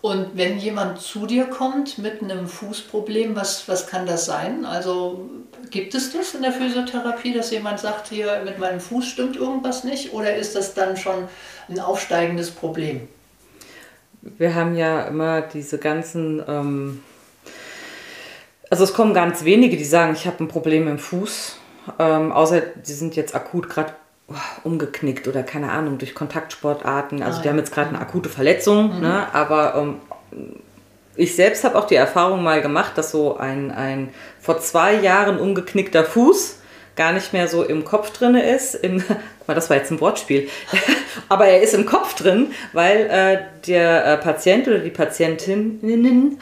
Und 0.00 0.36
wenn 0.36 0.58
jemand 0.58 1.00
zu 1.00 1.26
dir 1.26 1.46
kommt 1.46 1.96
mit 1.96 2.22
einem 2.22 2.46
Fußproblem, 2.46 3.34
was, 3.34 3.66
was 3.68 3.86
kann 3.86 4.06
das 4.06 4.26
sein? 4.26 4.66
Also 4.66 5.30
gibt 5.70 5.94
es 5.94 6.12
das 6.12 6.34
in 6.34 6.42
der 6.42 6.52
Physiotherapie, 6.52 7.32
dass 7.32 7.50
jemand 7.50 7.80
sagt, 7.80 8.08
hier 8.08 8.42
mit 8.44 8.58
meinem 8.58 8.80
Fuß 8.80 9.06
stimmt 9.06 9.36
irgendwas 9.36 9.82
nicht? 9.82 10.12
Oder 10.12 10.36
ist 10.36 10.56
das 10.56 10.74
dann 10.74 10.98
schon 10.98 11.26
ein 11.70 11.80
aufsteigendes 11.80 12.50
Problem? 12.50 13.08
Wir 14.38 14.54
haben 14.54 14.74
ja 14.74 15.02
immer 15.02 15.42
diese 15.42 15.78
ganzen, 15.78 16.42
ähm, 16.48 17.02
Also 18.70 18.84
es 18.84 18.94
kommen 18.94 19.14
ganz 19.14 19.44
wenige, 19.44 19.76
die 19.76 19.84
sagen, 19.84 20.14
ich 20.14 20.26
habe 20.26 20.42
ein 20.42 20.48
Problem 20.48 20.88
im 20.88 20.98
Fuß. 20.98 21.58
Ähm, 21.98 22.32
außer 22.32 22.60
die 22.60 22.92
sind 22.92 23.14
jetzt 23.14 23.34
akut 23.34 23.68
gerade 23.68 23.92
oh, 24.28 24.34
umgeknickt 24.64 25.28
oder 25.28 25.42
keine 25.42 25.70
Ahnung, 25.70 25.98
durch 25.98 26.14
Kontaktsportarten. 26.14 27.22
Also 27.22 27.38
Ah, 27.38 27.42
die 27.42 27.46
ja. 27.46 27.52
haben 27.52 27.58
jetzt 27.58 27.72
gerade 27.72 27.90
eine 27.90 28.00
akute 28.00 28.30
Verletzung, 28.30 29.00
ne? 29.00 29.26
aber 29.34 29.74
ähm, 29.76 29.96
ich 31.14 31.36
selbst 31.36 31.62
habe 31.62 31.78
auch 31.78 31.86
die 31.86 31.94
Erfahrung 31.94 32.42
mal 32.42 32.62
gemacht, 32.62 32.96
dass 32.96 33.10
so 33.10 33.36
ein, 33.36 33.70
ein 33.70 34.08
vor 34.40 34.58
zwei 34.60 34.94
Jahren 34.94 35.38
umgeknickter 35.38 36.04
Fuß 36.04 36.60
gar 36.96 37.12
nicht 37.12 37.32
mehr 37.32 37.48
so 37.48 37.62
im 37.62 37.84
Kopf 37.84 38.16
drin 38.16 38.34
ist. 38.34 38.74
Im, 38.74 38.98
guck 39.38 39.48
mal, 39.48 39.54
das 39.54 39.70
war 39.70 39.76
jetzt 39.76 39.90
ein 39.90 40.00
Wortspiel. 40.00 40.48
Aber 41.28 41.46
er 41.46 41.62
ist 41.62 41.74
im 41.74 41.86
Kopf 41.86 42.14
drin, 42.14 42.52
weil 42.72 43.06
äh, 43.10 43.38
der 43.66 44.04
äh, 44.06 44.16
Patient 44.18 44.68
oder 44.68 44.78
die 44.78 44.90
Patientinnen 44.90 46.38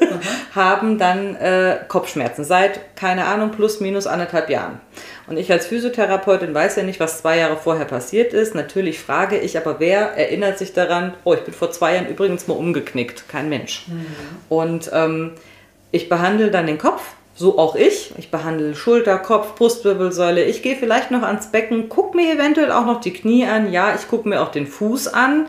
haben 0.54 0.98
dann 0.98 1.36
äh, 1.36 1.78
Kopfschmerzen 1.88 2.44
seit, 2.44 2.96
keine 2.96 3.26
Ahnung, 3.26 3.50
plus 3.50 3.80
minus 3.80 4.06
anderthalb 4.06 4.50
Jahren. 4.50 4.80
Und 5.26 5.38
ich 5.38 5.50
als 5.50 5.66
Physiotherapeutin 5.66 6.52
weiß 6.52 6.76
ja 6.76 6.82
nicht, 6.82 7.00
was 7.00 7.18
zwei 7.18 7.38
Jahre 7.38 7.56
vorher 7.56 7.86
passiert 7.86 8.34
ist. 8.34 8.54
Natürlich 8.54 8.98
frage 8.98 9.38
ich, 9.38 9.56
aber 9.56 9.80
wer 9.80 10.18
erinnert 10.18 10.58
sich 10.58 10.74
daran, 10.74 11.14
oh, 11.24 11.32
ich 11.32 11.40
bin 11.40 11.54
vor 11.54 11.70
zwei 11.70 11.94
Jahren 11.94 12.08
übrigens 12.08 12.46
mal 12.46 12.54
umgeknickt? 12.54 13.26
Kein 13.28 13.48
Mensch. 13.48 13.86
Und 14.50 14.90
ähm, 14.92 15.32
ich 15.92 16.10
behandle 16.10 16.50
dann 16.50 16.66
den 16.66 16.76
Kopf, 16.76 17.02
so 17.36 17.58
auch 17.58 17.74
ich. 17.74 18.12
Ich 18.16 18.30
behandle 18.30 18.76
Schulter, 18.76 19.18
Kopf, 19.18 19.56
Brustwirbelsäule. 19.56 20.44
Ich 20.44 20.62
gehe 20.62 20.76
vielleicht 20.76 21.10
noch 21.10 21.22
ans 21.22 21.48
Becken, 21.48 21.88
gucke 21.88 22.16
mir 22.16 22.32
eventuell 22.32 22.70
auch 22.70 22.86
noch 22.86 23.00
die 23.00 23.12
Knie 23.12 23.44
an. 23.44 23.72
Ja, 23.72 23.94
ich 23.94 24.08
gucke 24.08 24.28
mir 24.28 24.40
auch 24.40 24.52
den 24.52 24.68
Fuß 24.68 25.08
an. 25.08 25.46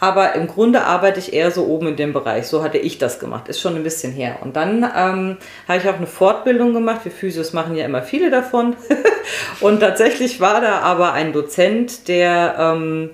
Aber 0.00 0.34
im 0.34 0.46
Grunde 0.46 0.84
arbeite 0.84 1.20
ich 1.20 1.34
eher 1.34 1.50
so 1.50 1.66
oben 1.66 1.88
in 1.88 1.96
dem 1.96 2.14
Bereich. 2.14 2.46
So 2.46 2.62
hatte 2.62 2.78
ich 2.78 2.96
das 2.96 3.18
gemacht. 3.18 3.48
Ist 3.48 3.60
schon 3.60 3.76
ein 3.76 3.82
bisschen 3.82 4.12
her. 4.12 4.38
Und 4.42 4.56
dann 4.56 4.82
ähm, 4.82 5.36
habe 5.68 5.78
ich 5.78 5.88
auch 5.88 5.96
eine 5.96 6.06
Fortbildung 6.06 6.72
gemacht. 6.72 7.00
Wir 7.04 7.12
Physios 7.12 7.52
machen 7.52 7.76
ja 7.76 7.84
immer 7.84 8.02
viele 8.02 8.30
davon. 8.30 8.74
Und 9.60 9.80
tatsächlich 9.80 10.40
war 10.40 10.62
da 10.62 10.78
aber 10.78 11.12
ein 11.12 11.34
Dozent, 11.34 12.08
der 12.08 12.56
ähm, 12.58 13.10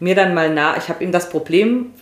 mir 0.00 0.16
dann 0.16 0.34
mal 0.34 0.52
nah, 0.52 0.76
ich 0.76 0.88
habe 0.88 1.04
ihm 1.04 1.12
das 1.12 1.28
Problem 1.28 1.92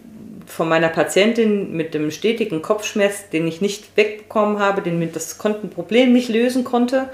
von 0.48 0.68
meiner 0.68 0.88
Patientin 0.88 1.72
mit 1.72 1.94
dem 1.94 2.10
stetigen 2.10 2.62
Kopfschmerz, 2.62 3.28
den 3.30 3.46
ich 3.46 3.60
nicht 3.60 3.96
wegbekommen 3.96 4.58
habe, 4.58 4.82
den 4.82 4.98
mir 4.98 5.08
das 5.08 5.38
konnte 5.38 5.66
ein 5.66 5.70
Problem 5.70 6.12
nicht 6.12 6.28
lösen 6.28 6.64
konnte. 6.64 7.08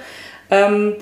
Ähm, 0.50 0.94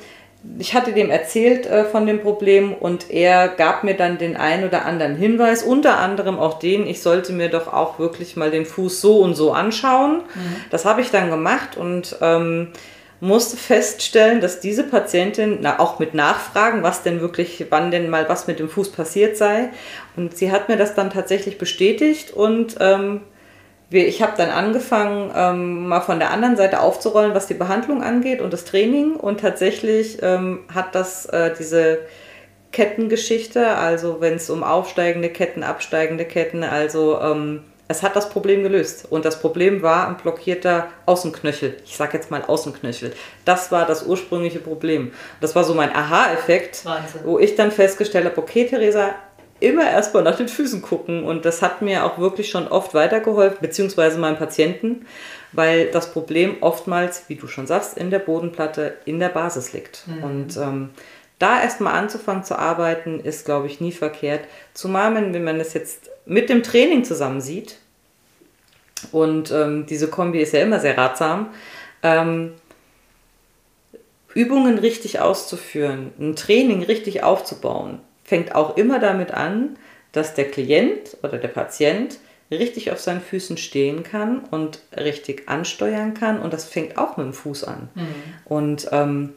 ich 0.59 0.75
hatte 0.75 0.93
dem 0.93 1.11
erzählt 1.11 1.67
äh, 1.67 1.85
von 1.85 2.07
dem 2.07 2.21
Problem 2.21 2.73
und 2.73 3.11
er 3.11 3.49
gab 3.49 3.85
mir 3.85 3.95
dann 3.95 4.19
den 4.19 4.37
einen 4.37 4.67
oder 4.67 4.85
anderen 4.85 5.15
Hinweis, 5.15 5.62
unter 5.62 5.99
anderem 5.99 6.39
auch 6.39 6.59
den, 6.59 6.87
ich 6.87 7.01
sollte 7.01 7.33
mir 7.33 7.49
doch 7.49 7.73
auch 7.73 7.99
wirklich 7.99 8.35
mal 8.35 8.51
den 8.51 8.67
Fuß 8.67 9.01
so 9.01 9.21
und 9.21 9.35
so 9.35 9.53
anschauen. 9.53 10.23
Das 10.71 10.85
habe 10.85 11.01
ich 11.01 11.11
dann 11.11 11.31
gemacht 11.31 11.77
und 11.77 12.17
ähm, 12.21 12.69
musste 13.23 13.57
feststellen, 13.57 14.41
dass 14.41 14.59
diese 14.59 14.83
Patientin, 14.83 15.59
na, 15.61 15.79
auch 15.79 16.00
mit 16.00 16.12
Nachfragen, 16.12 16.83
was 16.83 17.05
denn 17.05 17.21
wirklich, 17.21 17.67
wann 17.71 17.93
denn 17.93 18.11
mal 18.11 18.29
was 18.29 18.49
mit 18.49 18.59
dem 18.59 18.69
Fuß 18.69 18.91
passiert 18.91 19.37
sei. 19.37 19.71
Und 20.17 20.37
sie 20.37 20.50
hat 20.50 20.69
mir 20.69 20.76
das 20.76 20.97
dann 20.97 21.09
tatsächlich 21.09 21.57
bestätigt 21.57 22.33
und 22.33 22.79
ähm, 22.81 23.21
ich 23.91 24.23
habe 24.23 24.33
dann 24.37 24.50
angefangen, 24.50 25.31
ähm, 25.37 25.87
mal 25.87 26.00
von 26.00 26.19
der 26.19 26.33
anderen 26.33 26.57
Seite 26.57 26.81
aufzurollen, 26.81 27.33
was 27.33 27.47
die 27.47 27.55
Behandlung 27.55 28.02
angeht 28.02 28.41
und 28.41 28.52
das 28.52 28.64
Training. 28.64 29.14
Und 29.14 29.41
tatsächlich 29.41 30.19
ähm, 30.21 30.64
hat 30.75 30.97
das 30.97 31.26
äh, 31.26 31.55
diese 31.57 32.00
Kettengeschichte, 32.73 33.69
also 33.76 34.21
wenn 34.21 34.35
es 34.35 34.50
um 34.50 34.64
aufsteigende 34.64 35.29
Ketten, 35.29 35.62
absteigende 35.62 36.25
Ketten, 36.25 36.64
also 36.64 37.21
ähm, 37.21 37.62
es 37.92 38.02
hat 38.02 38.16
das 38.16 38.30
Problem 38.30 38.62
gelöst. 38.62 39.06
Und 39.11 39.25
das 39.25 39.38
Problem 39.38 39.82
war 39.82 40.08
ein 40.08 40.16
blockierter 40.16 40.88
Außenknöchel. 41.06 41.76
Ich 41.84 41.96
sage 41.96 42.16
jetzt 42.16 42.30
mal 42.30 42.42
Außenknöchel. 42.42 43.12
Das 43.44 43.70
war 43.70 43.87
das 43.87 44.04
ursprüngliche 44.04 44.58
Problem. 44.58 45.12
Das 45.40 45.54
war 45.54 45.62
so 45.62 45.75
mein 45.75 45.94
Aha-Effekt, 45.94 46.84
wo 47.25 47.38
ich 47.38 47.54
dann 47.54 47.70
festgestellt 47.70 48.25
habe, 48.25 48.38
okay, 48.38 48.66
Theresa, 48.66 49.14
immer 49.61 49.88
erstmal 49.88 50.22
nach 50.22 50.37
den 50.37 50.49
Füßen 50.49 50.82
gucken. 50.82 51.22
Und 51.22 51.44
das 51.44 51.62
hat 51.62 51.82
mir 51.82 52.04
auch 52.04 52.18
wirklich 52.18 52.50
schon 52.50 52.66
oft 52.66 52.94
weitergeholfen, 52.94 53.58
beziehungsweise 53.61 54.18
meinem 54.18 54.37
Patienten, 54.38 55.06
weil 55.52 55.90
das 55.90 56.12
Problem 56.12 56.56
oftmals, 56.62 57.25
wie 57.28 57.37
du 57.37 57.46
schon 57.46 57.66
sagst, 57.66 57.96
in 57.96 58.11
der 58.11 58.18
Bodenplatte, 58.18 58.94
in 59.04 59.20
der 59.20 59.28
Basis 59.28 59.72
liegt. 59.72 60.04
Und 60.22 60.56
ähm, 60.56 60.90
da 61.38 61.61
erstmal 61.61 61.94
anzufangen 61.94 62.44
zu 62.44 62.58
arbeiten, 62.58 63.20
ist, 63.20 63.44
glaube 63.44 63.66
ich, 63.66 63.80
nie 63.80 63.92
verkehrt. 63.92 64.40
Zumal, 64.75 65.14
wenn, 65.14 65.34
wenn 65.34 65.44
man 65.44 65.61
es 65.61 65.75
jetzt 65.75 66.08
mit 66.25 66.49
dem 66.49 66.62
Training 66.62 67.04
zusammen 67.04 67.40
sieht, 67.40 67.78
und 69.11 69.50
ähm, 69.50 69.87
diese 69.87 70.09
Kombi 70.09 70.40
ist 70.40 70.52
ja 70.52 70.61
immer 70.61 70.80
sehr 70.80 70.97
ratsam, 70.97 71.49
ähm, 72.02 72.52
Übungen 74.35 74.78
richtig 74.78 75.21
auszuführen, 75.21 76.12
ein 76.18 76.37
Training 76.37 76.82
richtig 76.82 77.23
aufzubauen, 77.23 78.00
fängt 78.25 78.54
auch 78.54 78.76
immer 78.76 78.99
damit 78.99 79.32
an, 79.32 79.76
dass 80.12 80.35
der 80.35 80.50
Klient 80.50 81.16
oder 81.23 81.38
der 81.38 81.49
Patient 81.49 82.18
richtig 82.50 82.90
auf 82.92 83.00
seinen 83.00 83.21
Füßen 83.21 83.56
stehen 83.56 84.02
kann 84.02 84.40
und 84.50 84.80
richtig 84.97 85.49
ansteuern 85.49 86.14
kann. 86.14 86.40
Und 86.40 86.52
das 86.52 86.64
fängt 86.64 86.99
auch 86.99 87.16
mit 87.16 87.26
dem 87.26 87.32
Fuß 87.32 87.64
an. 87.64 87.88
Und 88.44 88.88
ähm, 88.92 89.32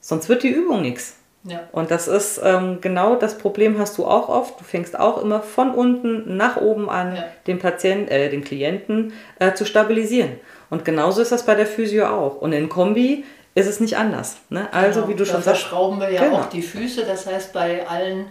sonst 0.00 0.28
wird 0.28 0.42
die 0.42 0.48
Übung 0.50 0.82
nichts. 0.82 1.16
Ja. 1.44 1.60
Und 1.72 1.90
das 1.90 2.06
ist 2.06 2.38
ähm, 2.44 2.78
genau 2.82 3.16
das 3.16 3.38
Problem 3.38 3.78
hast 3.78 3.96
du 3.96 4.04
auch 4.04 4.28
oft. 4.28 4.60
Du 4.60 4.64
fängst 4.64 4.98
auch 4.98 5.22
immer 5.22 5.40
von 5.40 5.70
unten 5.74 6.36
nach 6.36 6.56
oben 6.58 6.90
an, 6.90 7.16
Ja. 7.16 7.24
den 7.46 7.58
Patienten, 7.58 8.08
äh, 8.10 8.28
den 8.28 8.44
Klienten 8.44 9.14
äh, 9.38 9.54
zu 9.54 9.64
stabilisieren. 9.64 10.32
Und 10.68 10.84
genauso 10.84 11.22
ist 11.22 11.32
das 11.32 11.46
bei 11.46 11.54
der 11.54 11.66
Physio 11.66 12.06
auch. 12.08 12.36
Und 12.36 12.52
in 12.52 12.68
Kombi 12.68 13.24
ist 13.54 13.66
es 13.68 13.80
nicht 13.80 13.96
anders. 13.96 14.36
Ne? 14.50 14.68
Also, 14.72 15.00
Genau, 15.00 15.12
wie 15.12 15.16
du 15.16 15.24
schon 15.24 15.42
sagst, 15.42 15.62
verschrauben 15.62 15.98
wir 15.98 16.10
ja 16.10 16.24
Genau. 16.24 16.36
auch 16.40 16.46
die 16.50 16.62
Füße. 16.62 17.04
Das 17.06 17.26
heißt, 17.26 17.52
bei 17.54 17.86
allen 17.88 18.26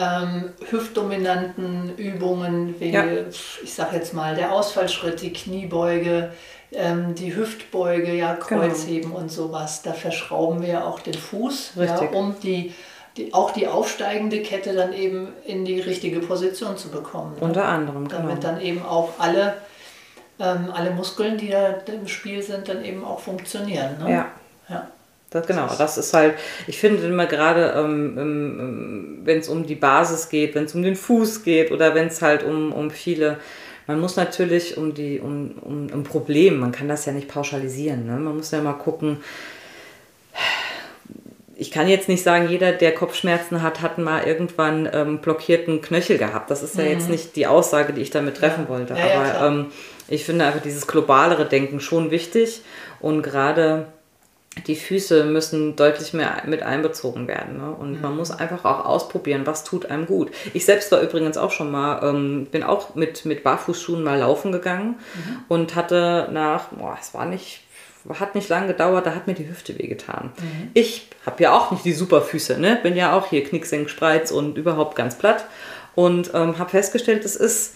ähm, 0.00 0.50
hüftdominanten 0.70 1.96
Übungen, 1.96 2.74
wie, 2.78 2.90
Ja. 2.90 3.04
ich 3.62 3.72
sag 3.74 3.92
jetzt 3.92 4.14
mal, 4.14 4.34
der 4.36 4.52
Ausfallschritt, 4.52 5.20
die 5.22 5.32
Kniebeuge, 5.32 6.30
ähm, 6.72 7.14
die 7.14 7.34
Hüftbeuge, 7.34 8.14
ja, 8.14 8.34
Genau. 8.34 8.62
Kreuzheben 8.62 9.12
und 9.12 9.30
sowas, 9.30 9.82
da 9.82 9.92
verschrauben 9.92 10.62
wir 10.62 10.68
ja 10.68 10.84
auch 10.84 11.00
den 11.00 11.14
Fuß, 11.14 11.72
ja, 11.76 11.98
um 12.12 12.36
die, 12.42 12.74
die, 13.16 13.32
auch 13.32 13.52
die 13.52 13.66
aufsteigende 13.66 14.42
Kette 14.42 14.74
dann 14.74 14.92
eben 14.92 15.28
in 15.44 15.64
die 15.64 15.80
richtige 15.80 16.20
Position 16.20 16.76
zu 16.76 16.88
bekommen. 16.90 17.36
unter 17.40 17.64
anderem, 17.64 18.08
genau. 18.08 18.22
damit 18.22 18.44
dann 18.44 18.60
eben 18.60 18.82
auch 18.82 19.10
alle, 19.18 19.54
ähm, 20.38 20.70
alle 20.72 20.90
Muskeln, 20.90 21.38
die 21.38 21.48
da 21.48 21.74
im 21.86 22.06
Spiel 22.06 22.42
sind, 22.42 22.68
dann 22.68 22.84
eben 22.84 23.04
auch 23.04 23.20
funktionieren. 23.20 23.96
Ne? 24.02 24.12
Ja. 24.12 24.26
ja. 24.68 24.88
Das, 25.30 25.46
genau, 25.46 25.68
das 25.76 25.98
ist 25.98 26.14
halt, 26.14 26.36
ich 26.66 26.78
finde 26.78 27.06
immer 27.06 27.26
gerade, 27.26 27.74
ähm, 27.76 28.16
ähm, 28.18 29.18
wenn 29.24 29.38
es 29.38 29.48
um 29.48 29.66
die 29.66 29.74
Basis 29.74 30.30
geht, 30.30 30.54
wenn 30.54 30.64
es 30.64 30.74
um 30.74 30.82
den 30.82 30.96
Fuß 30.96 31.42
geht 31.42 31.70
oder 31.70 31.94
wenn 31.94 32.06
es 32.06 32.22
halt 32.22 32.42
um, 32.42 32.72
um 32.72 32.90
viele, 32.90 33.36
man 33.88 33.98
muss 33.98 34.14
natürlich 34.14 34.76
um 34.76 34.94
die, 34.94 35.18
um, 35.18 35.50
um 35.62 35.86
ein 35.92 36.04
Problem, 36.04 36.60
man 36.60 36.70
kann 36.70 36.86
das 36.88 37.04
ja 37.06 37.12
nicht 37.12 37.26
pauschalisieren, 37.26 38.06
ne? 38.06 38.12
man 38.12 38.36
muss 38.36 38.52
ja 38.52 38.60
mal 38.62 38.74
gucken, 38.74 39.16
ich 41.56 41.72
kann 41.72 41.88
jetzt 41.88 42.08
nicht 42.08 42.22
sagen, 42.22 42.48
jeder, 42.48 42.70
der 42.70 42.94
Kopfschmerzen 42.94 43.62
hat, 43.62 43.80
hat 43.82 43.98
mal 43.98 44.22
irgendwann 44.22 44.88
ähm, 44.92 45.18
blockierten 45.18 45.80
Knöchel 45.82 46.16
gehabt. 46.16 46.52
Das 46.52 46.62
ist 46.62 46.76
ja 46.78 46.84
jetzt 46.84 47.08
nicht 47.08 47.34
die 47.34 47.48
Aussage, 47.48 47.92
die 47.92 48.00
ich 48.00 48.10
damit 48.10 48.36
treffen 48.36 48.62
Mhm. 48.62 48.66
Ja. 48.66 48.78
wollte. 48.78 48.94
Ja, 48.94 48.98
ja, 49.06 49.14
Aber 49.20 49.30
klar. 49.30 49.48
ähm, 49.48 49.66
ich 50.06 50.24
finde 50.24 50.44
einfach 50.46 50.62
dieses 50.62 50.86
globalere 50.86 51.46
Denken 51.46 51.80
schon 51.80 52.12
wichtig 52.12 52.62
und 53.00 53.22
gerade 53.22 53.86
die 54.66 54.76
Füße 54.76 55.24
müssen 55.24 55.76
deutlich 55.76 56.12
mehr 56.12 56.42
mit 56.46 56.62
einbezogen 56.62 57.28
werden. 57.28 57.58
Ne? 57.58 57.70
Und 57.70 57.92
Mhm. 57.96 58.00
man 58.02 58.16
muss 58.16 58.30
einfach 58.30 58.64
auch 58.64 58.84
ausprobieren, 58.84 59.46
was 59.46 59.64
tut 59.64 59.86
einem 59.86 60.06
gut. 60.06 60.30
Ich 60.54 60.64
selbst 60.64 60.90
war 60.92 61.00
übrigens 61.00 61.36
auch 61.36 61.52
schon 61.52 61.70
mal, 61.70 62.00
ähm, 62.02 62.46
bin 62.50 62.62
auch 62.62 62.94
mit, 62.94 63.24
mit 63.24 63.44
Barfußschuhen 63.44 64.02
mal 64.02 64.18
laufen 64.18 64.52
gegangen 64.52 64.96
Mhm. 65.14 65.36
und 65.48 65.74
hatte 65.74 66.28
nach, 66.32 66.68
boah, 66.68 66.96
es 67.00 67.14
war 67.14 67.24
nicht, 67.26 67.60
hat 68.18 68.34
nicht 68.34 68.48
lange 68.48 68.68
gedauert, 68.68 69.06
da 69.06 69.14
hat 69.14 69.26
mir 69.26 69.34
die 69.34 69.48
Hüfte 69.48 69.78
wehgetan. 69.78 70.32
Mhm. 70.38 70.70
Ich 70.74 71.08
habe 71.26 71.42
ja 71.42 71.52
auch 71.56 71.70
nicht 71.70 71.84
die 71.84 71.92
Superfüße, 71.92 72.58
ne? 72.58 72.78
bin 72.82 72.96
ja 72.96 73.12
auch 73.16 73.26
hier 73.28 73.44
knicksenk, 73.44 73.90
spreiz 73.90 74.30
und 74.30 74.56
überhaupt 74.56 74.96
ganz 74.96 75.16
platt 75.18 75.44
und 75.94 76.30
ähm, 76.34 76.58
habe 76.58 76.70
festgestellt, 76.70 77.24
es 77.24 77.36
ist, 77.36 77.74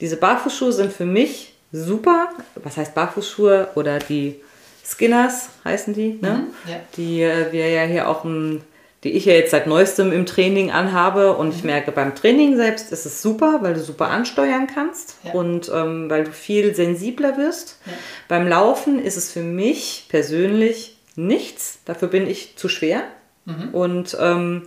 diese 0.00 0.16
Barfußschuhe 0.16 0.72
sind 0.72 0.92
für 0.92 1.06
mich 1.06 1.54
super. 1.72 2.28
Was 2.62 2.76
heißt 2.76 2.94
Barfußschuhe 2.94 3.68
oder 3.74 3.98
die 3.98 4.40
Skinners 4.84 5.48
heißen 5.64 5.94
die, 5.94 6.18
ne? 6.20 6.46
Mhm, 6.46 6.70
ja. 6.70 6.76
Die 6.96 7.22
äh, 7.22 7.52
wir 7.52 7.68
ja 7.70 7.82
hier 7.84 8.08
auch, 8.08 8.24
im, 8.24 8.60
die 9.02 9.12
ich 9.12 9.24
ja 9.24 9.32
jetzt 9.34 9.50
seit 9.50 9.66
neuestem 9.66 10.12
im 10.12 10.26
Training 10.26 10.70
anhabe 10.70 11.34
und 11.36 11.48
Mhm. 11.48 11.54
ich 11.56 11.64
merke 11.64 11.90
beim 11.92 12.14
Training 12.14 12.56
selbst 12.56 12.92
ist 12.92 13.06
es 13.06 13.22
super, 13.22 13.58
weil 13.62 13.74
du 13.74 13.80
super 13.80 14.08
ansteuern 14.10 14.66
kannst 14.72 15.16
Ja. 15.24 15.32
und 15.32 15.70
ähm, 15.74 16.08
weil 16.10 16.24
du 16.24 16.32
viel 16.32 16.74
sensibler 16.74 17.36
wirst. 17.36 17.78
Ja. 17.86 17.92
Beim 18.28 18.46
Laufen 18.46 19.02
ist 19.02 19.16
es 19.16 19.30
für 19.32 19.40
mich 19.42 20.06
persönlich 20.08 20.96
nichts. 21.16 21.78
Dafür 21.84 22.08
bin 22.08 22.26
ich 22.26 22.56
zu 22.56 22.68
schwer 22.68 23.02
Mhm. 23.46 23.68
und 23.74 24.16
ähm, 24.20 24.62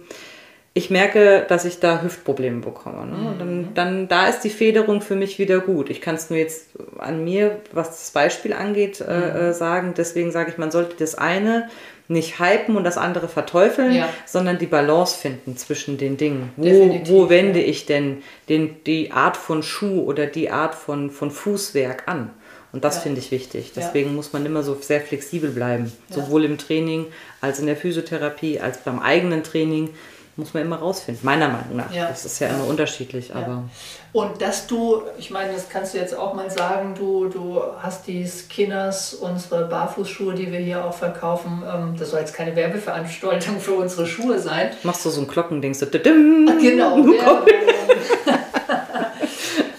ich 0.78 0.92
merke, 0.92 1.44
dass 1.50 1.66
ich 1.66 1.80
da 1.80 2.04
Hüftprobleme 2.04 2.62
bekomme. 2.62 3.08
Ne? 3.08 3.30
Und 3.30 3.40
dann, 3.40 3.70
dann, 3.74 4.08
da 4.08 4.28
ist 4.28 4.42
die 4.42 4.52
Federung 4.52 5.02
für 5.02 5.16
mich 5.16 5.40
wieder 5.40 5.60
gut. 5.60 5.90
Ich 5.90 6.02
kann 6.02 6.14
es 6.14 6.30
nur 6.30 6.38
jetzt 6.38 6.68
an 7.00 7.24
mir, 7.24 7.60
was 7.72 7.90
das 7.90 8.12
Beispiel 8.12 8.54
angeht, 8.54 9.02
äh, 9.02 9.50
äh, 9.50 9.54
sagen. 9.54 9.96
Deswegen 9.98 10.32
sage 10.32 10.52
ich, 10.52 10.60
man 10.60 10.70
sollte 10.70 10.96
das 11.00 11.16
eine 11.16 11.68
nicht 12.08 12.40
hypen 12.40 12.78
und 12.78 12.84
das 12.84 12.98
andere 12.98 13.28
verteufeln, 13.28 13.92
Ja. 13.94 14.08
sondern 14.28 14.60
die 14.60 14.68
Balance 14.68 15.18
finden 15.18 15.58
zwischen 15.58 15.98
den 15.98 16.16
Dingen. 16.16 16.52
Wo, 16.56 16.64
Definitiv, 16.64 17.10
wo 17.10 17.30
wende 17.30 17.60
ja. 17.60 17.68
ich 17.68 17.88
denn 17.88 18.22
den, 18.48 18.84
die 18.86 19.12
Art 19.12 19.36
von 19.36 19.64
Schuh 19.64 20.04
oder 20.04 20.28
die 20.28 20.52
Art 20.52 20.76
von, 20.76 21.10
von 21.10 21.32
Fußwerk 21.32 22.04
an? 22.08 22.30
Und 22.72 22.84
das 22.84 22.98
Ja. 22.98 23.02
finde 23.02 23.20
ich 23.20 23.32
wichtig. 23.32 23.72
Deswegen 23.76 24.14
muss 24.16 24.32
man 24.32 24.46
immer 24.46 24.62
so 24.62 24.78
sehr 24.80 25.02
flexibel 25.02 25.50
bleiben. 25.50 25.92
Sowohl 26.12 26.46
im 26.46 26.60
Training 26.60 27.08
als 27.42 27.60
in 27.60 27.66
der 27.66 27.76
Physiotherapie, 27.78 28.60
als 28.60 28.78
beim 28.78 29.00
eigenen 29.00 29.42
Training. 29.42 29.90
Muss 30.40 30.54
man 30.54 30.62
immer 30.64 30.76
rausfinden, 30.78 31.26
meiner 31.26 31.48
Meinung 31.50 31.78
nach. 31.78 31.92
Ja. 31.92 32.08
Das 32.10 32.24
ist 32.24 32.38
ja 32.40 32.48
Ja. 32.48 32.54
immer 32.54 32.66
unterschiedlich, 32.68 33.34
aber 33.36 33.64
Und 34.14 34.40
dass 34.40 34.68
du, 34.68 35.02
ich 35.18 35.32
meine, 35.32 35.52
das 35.52 35.68
kannst 35.68 35.96
du 35.96 35.98
jetzt 35.98 36.16
auch 36.16 36.36
mal 36.36 36.50
sagen, 36.52 36.94
du, 36.96 37.28
du 37.28 37.60
hast 37.82 38.06
die 38.06 38.26
Skinners, 38.28 39.16
unsere 39.16 39.66
Barfußschuhe, 39.66 40.36
die 40.36 40.52
wir 40.52 40.60
hier 40.60 40.86
auch 40.86 40.94
verkaufen. 40.94 41.64
Ähm, 41.68 41.96
das 41.98 42.12
soll 42.12 42.20
jetzt 42.20 42.36
keine 42.36 42.56
Werbeveranstaltung 42.56 43.60
für 43.60 43.74
unsere 43.74 44.06
Schuhe 44.06 44.38
sein. 44.38 44.70
machst 44.84 45.04
du 45.06 45.10
so 45.10 45.22
ein 45.22 45.28
Glockending, 45.28 45.74
so 45.74 45.88
didim, 45.88 46.48
Genau. 46.62 46.98
du 46.98 47.14
Werbung. 47.14 47.26
kommst. 47.26 47.54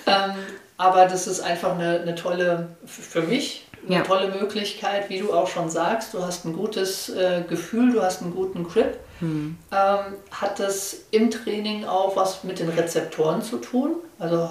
ähm, 0.06 0.32
aber 0.76 1.06
das 1.06 1.26
ist 1.28 1.40
einfach 1.40 1.74
eine, 1.78 2.00
eine 2.00 2.14
tolle, 2.16 2.68
für 2.84 3.22
mich, 3.22 3.67
eine 3.87 3.97
Ja. 3.97 4.02
tolle 4.02 4.28
Möglichkeit, 4.28 5.08
wie 5.08 5.18
du 5.20 5.32
auch 5.32 5.47
schon 5.49 5.70
sagst. 5.70 6.14
Du 6.14 6.23
hast 6.23 6.44
ein 6.44 6.52
gutes 6.54 7.08
äh, 7.11 7.42
Gefühl, 7.49 7.92
du 7.92 8.02
hast 8.02 8.23
einen 8.23 8.35
guten 8.35 8.64
Grip. 8.64 8.99
Hm. 9.20 9.56
Ähm, 9.73 9.99
hat 10.30 10.58
das 10.61 10.97
im 11.11 11.30
Training 11.30 11.85
auch 11.85 12.14
was 12.16 12.44
mit 12.44 12.58
den 12.58 12.68
Rezeptoren 12.68 13.42
zu 13.42 13.56
tun? 13.58 13.97
Also 14.18 14.49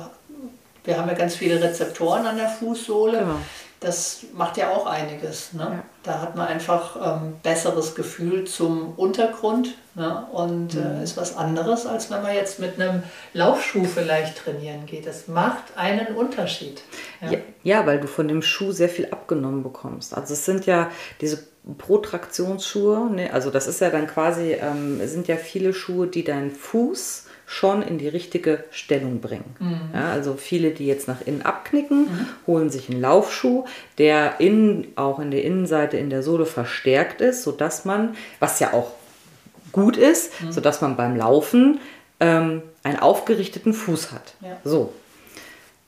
wir 0.84 0.98
haben 0.98 1.08
ja 1.10 1.16
ganz 1.16 1.36
viele 1.36 1.62
Rezeptoren 1.62 2.26
an 2.26 2.38
der 2.38 2.50
Fußsohle. 2.50 3.20
Genau. 3.20 3.40
Das 3.80 4.22
macht 4.34 4.58
ja 4.58 4.72
auch 4.72 4.86
einiges. 4.88 5.54
Ne? 5.54 5.64
Ja. 5.64 5.84
Da 6.08 6.22
hat 6.22 6.36
man 6.36 6.48
einfach 6.48 6.96
ähm, 7.22 7.34
besseres 7.44 7.94
Gefühl 7.94 8.46
zum 8.46 8.94
Untergrund 8.96 9.76
ne? 9.96 10.26
und 10.32 10.74
Mhm. 10.74 10.82
äh, 11.02 11.04
ist 11.04 11.18
was 11.18 11.36
anderes, 11.38 11.86
als 11.86 12.10
wenn 12.10 12.24
man 12.24 12.34
jetzt 12.34 12.60
mit 12.60 12.80
einem 12.80 13.04
Laufschuh 13.34 13.84
vielleicht 13.86 14.38
trainieren 14.38 14.86
geht. 14.86 15.06
Das 15.06 15.28
macht 15.28 15.64
einen 15.76 16.16
Unterschied. 16.16 16.82
Ja. 17.22 17.32
Ja, 17.32 17.40
ja, 17.64 17.86
weil 17.86 18.00
du 18.00 18.08
von 18.08 18.28
dem 18.28 18.42
Schuh 18.42 18.72
sehr 18.72 18.90
viel 18.90 19.08
abgenommen 19.12 19.62
bekommst. 19.64 20.16
Also 20.16 20.34
es 20.34 20.46
sind 20.46 20.66
ja 20.66 20.90
diese 21.22 21.44
Protraktionsschuhe, 21.78 23.10
ne? 23.12 23.34
also 23.34 23.50
das 23.52 23.68
ist 23.68 23.82
ja 23.82 23.90
dann 23.90 24.08
quasi, 24.08 24.54
ähm, 24.54 25.00
es 25.02 25.12
sind 25.12 25.28
ja 25.28 25.36
viele 25.36 25.74
Schuhe, 25.74 26.08
die 26.08 26.24
deinen 26.24 26.52
Fuß 26.52 27.26
schon 27.50 27.82
in 27.82 27.98
die 27.98 28.10
richtige 28.10 28.66
Stellung 28.72 29.22
bringen. 29.22 29.56
Ja, 29.94 30.12
also 30.12 30.36
viele, 30.36 30.72
die 30.72 30.86
jetzt 30.86 31.08
nach 31.08 31.22
innen 31.26 31.44
abknicken, 31.44 32.08
holen 32.46 32.70
sich 32.70 32.90
einen 32.90 33.00
Laufschuh, 33.00 33.64
der 33.98 34.42
innen, 34.42 34.88
auch 34.98 35.20
in 35.20 35.32
der 35.32 35.44
Innenseite 35.44 35.98
in 35.98 36.10
der 36.10 36.24
Sohle 36.24 36.46
verstärkt 36.46 37.22
ist, 37.22 37.44
sodass 37.44 37.86
man, 37.86 38.16
was 38.42 38.60
ja 38.60 38.74
auch 38.74 38.92
gut 39.72 39.96
ist, 39.96 40.34
sodass 40.50 40.82
man 40.82 40.98
beim 40.98 41.16
Laufen 41.16 41.80
ähm, 42.20 42.64
einen 42.84 43.00
aufgerichteten 43.00 43.74
Fuß 43.74 44.12
hat. 44.12 44.34
Ja. 44.42 44.58
So, 44.66 44.94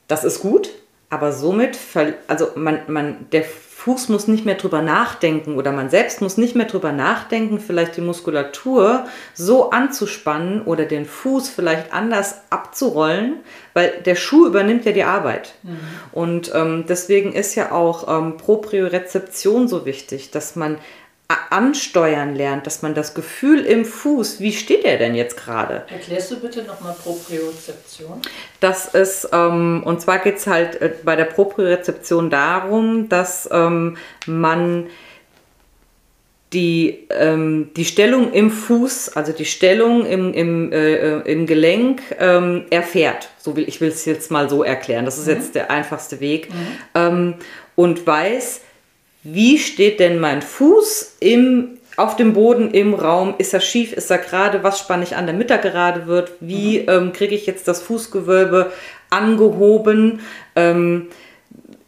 das 0.08 0.24
ist 0.24 0.40
gut, 0.40 0.70
aber 1.10 1.32
somit, 1.32 1.78
also 2.26 2.48
man, 2.54 2.80
man, 2.88 3.26
der 3.32 3.44
Fuß 3.84 4.10
muss 4.10 4.28
nicht 4.28 4.44
mehr 4.44 4.56
drüber 4.56 4.82
nachdenken 4.82 5.56
oder 5.56 5.72
man 5.72 5.88
selbst 5.88 6.20
muss 6.20 6.36
nicht 6.36 6.54
mehr 6.54 6.66
drüber 6.66 6.92
nachdenken, 6.92 7.58
vielleicht 7.58 7.96
die 7.96 8.02
Muskulatur 8.02 9.06
so 9.32 9.70
anzuspannen 9.70 10.60
oder 10.62 10.84
den 10.84 11.06
Fuß 11.06 11.48
vielleicht 11.48 11.90
anders 11.90 12.42
abzurollen, 12.50 13.36
weil 13.72 14.02
der 14.04 14.16
Schuh 14.16 14.46
übernimmt 14.46 14.84
ja 14.84 14.92
die 14.92 15.04
Arbeit. 15.04 15.54
Und 16.12 16.52
ähm, 16.54 16.84
deswegen 16.90 17.32
ist 17.32 17.54
ja 17.54 17.72
auch 17.72 18.06
ähm, 18.06 18.36
Propriorezeption 18.36 19.66
so 19.66 19.86
wichtig, 19.86 20.30
dass 20.30 20.56
man 20.56 20.76
ansteuern 21.50 22.34
lernt, 22.34 22.66
dass 22.66 22.82
man 22.82 22.94
das 22.94 23.14
Gefühl 23.14 23.60
im 23.60 23.84
Fuß, 23.84 24.40
wie 24.40 24.52
steht 24.52 24.84
er 24.84 24.98
denn 24.98 25.14
jetzt 25.14 25.36
gerade? 25.36 25.84
Erklärst 25.88 26.30
du 26.30 26.40
bitte 26.40 26.62
nochmal 26.62 26.94
Propriozeption? 27.02 28.20
Das 28.60 28.94
ist, 28.94 29.28
ähm, 29.32 29.82
und 29.84 30.00
zwar 30.00 30.18
geht 30.18 30.36
es 30.36 30.46
halt 30.46 30.80
äh, 30.80 30.92
bei 31.04 31.16
der 31.16 31.26
Propriorezeption 31.26 32.30
darum, 32.30 33.08
dass 33.08 33.48
ähm, 33.52 33.96
man 34.26 34.86
die, 36.52 37.06
ähm, 37.10 37.70
die 37.76 37.84
Stellung 37.84 38.32
im 38.32 38.50
Fuß, 38.50 39.16
also 39.16 39.32
die 39.32 39.44
Stellung 39.44 40.04
im, 40.04 40.34
im, 40.34 40.72
äh, 40.72 40.94
äh, 40.94 41.32
im 41.32 41.46
Gelenk 41.46 42.02
ähm, 42.18 42.64
erfährt. 42.70 43.28
So 43.38 43.54
will, 43.54 43.68
ich 43.68 43.80
will 43.80 43.88
es 43.88 44.04
jetzt 44.04 44.32
mal 44.32 44.50
so 44.50 44.64
erklären. 44.64 45.04
Das 45.04 45.16
ist 45.16 45.28
jetzt 45.28 45.54
der 45.54 45.70
einfachste 45.70 46.18
Weg. 46.18 46.48
Ähm, 46.94 47.34
und 47.76 48.04
weiß, 48.04 48.62
wie 49.22 49.58
steht 49.58 50.00
denn 50.00 50.18
mein 50.18 50.42
Fuß 50.42 51.16
im, 51.20 51.78
auf 51.96 52.16
dem 52.16 52.32
Boden 52.32 52.70
im 52.70 52.94
Raum? 52.94 53.34
Ist 53.38 53.52
er 53.52 53.60
schief? 53.60 53.92
Ist 53.92 54.10
er 54.10 54.18
gerade? 54.18 54.62
Was 54.62 54.78
spanne 54.78 55.02
ich 55.02 55.16
an, 55.16 55.26
damit 55.26 55.50
er 55.50 55.58
gerade 55.58 56.06
wird? 56.06 56.32
Wie 56.40 56.78
ähm, 56.78 57.12
kriege 57.12 57.34
ich 57.34 57.46
jetzt 57.46 57.68
das 57.68 57.82
Fußgewölbe 57.82 58.72
angehoben? 59.10 60.20
Ähm, 60.56 61.08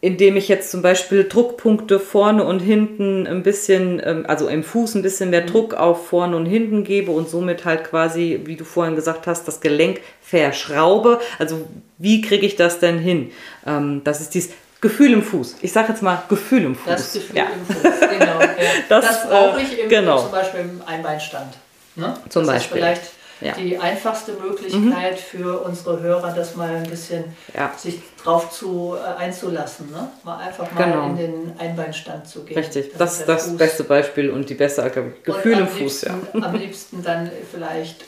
indem 0.03 0.35
ich 0.35 0.49
jetzt 0.49 0.69
zum 0.69 0.81
Beispiel 0.81 1.23
Druckpunkte 1.23 1.97
vorne 1.97 2.43
und 2.43 2.59
hinten 2.59 3.25
ein 3.25 3.41
bisschen, 3.41 4.01
ähm, 4.03 4.25
also 4.27 4.49
im 4.49 4.61
Fuß 4.61 4.95
ein 4.95 5.01
bisschen 5.01 5.29
mehr 5.29 5.45
Druck 5.45 5.75
auf 5.75 6.07
vorne 6.07 6.35
und 6.35 6.45
hinten 6.45 6.83
gebe 6.83 7.09
und 7.09 7.29
somit 7.29 7.63
halt 7.63 7.85
quasi, 7.85 8.41
wie 8.43 8.57
du 8.57 8.65
vorhin 8.65 8.95
gesagt 8.95 9.27
hast, 9.27 9.47
das 9.47 9.61
Gelenk 9.61 10.01
verschraube. 10.19 11.21
Also 11.39 11.61
wie 11.99 12.19
kriege 12.19 12.45
ich 12.45 12.57
das 12.57 12.79
denn 12.79 12.99
hin? 12.99 13.31
Ähm, 13.65 14.01
das 14.03 14.19
ist 14.19 14.33
dieses 14.33 14.51
Gefühl 14.83 15.13
im 15.13 15.23
Fuß. 15.23 15.55
Ich 15.61 15.71
sage 15.73 15.93
jetzt 15.93 16.03
mal 16.03 16.21
Gefühl 16.29 16.65
im 16.65 16.75
Fuß. 16.75 16.93
Das 16.93 17.13
Gefühl 17.13 17.37
ja. 17.37 17.45
im 17.45 17.65
Fuß, 17.75 17.99
genau. 18.01 18.39
Ja. 18.39 18.49
Das, 18.89 19.05
Das, 19.05 19.29
brauche 19.29 19.59
äh, 19.59 19.63
ich 19.63 19.79
im, 19.79 19.89
genau. 19.89 20.21
zum 20.21 20.31
Beispiel 20.31 20.59
im 20.59 20.81
Einbeinstand. 20.85 21.55
Ne? 21.95 22.13
Zum 22.29 22.45
das 22.45 22.53
Beispiel. 22.55 22.77
ist 22.77 22.83
vielleicht 22.83 23.01
Ja. 23.41 23.53
die 23.53 23.77
einfachste 23.77 24.33
Möglichkeit 24.33 25.19
für 25.19 25.61
unsere 25.61 25.99
Hörer, 26.01 26.33
das 26.35 26.55
mal 26.55 26.69
ein 26.75 26.89
bisschen 26.89 27.23
Ja. 27.55 27.71
sich 27.77 27.99
drauf 28.23 28.51
zu, 28.51 28.95
äh, 28.95 29.21
einzulassen. 29.21 29.89
Ne? 29.91 30.09
Mal 30.23 30.37
einfach 30.37 30.71
mal 30.71 30.83
Genau. 30.85 31.05
in 31.07 31.17
den 31.17 31.53
Einbeinstand 31.59 32.27
zu 32.27 32.43
gehen. 32.43 32.57
Richtig, 32.57 32.87
Damit 32.89 33.01
das 33.01 33.19
ist 33.19 33.27
das 33.29 33.49
Fuß- 33.49 33.57
beste 33.57 33.83
Beispiel 33.85 34.29
und 34.29 34.49
die 34.49 34.53
beste 34.55 34.89
Gefühl 35.23 35.59
im 35.59 35.67
Fuß. 35.67 36.01
Ja. 36.03 36.13
liebsten, 36.13 36.43
Am 36.43 36.55
liebsten 36.55 37.03
dann 37.03 37.31
vielleicht 37.51 38.03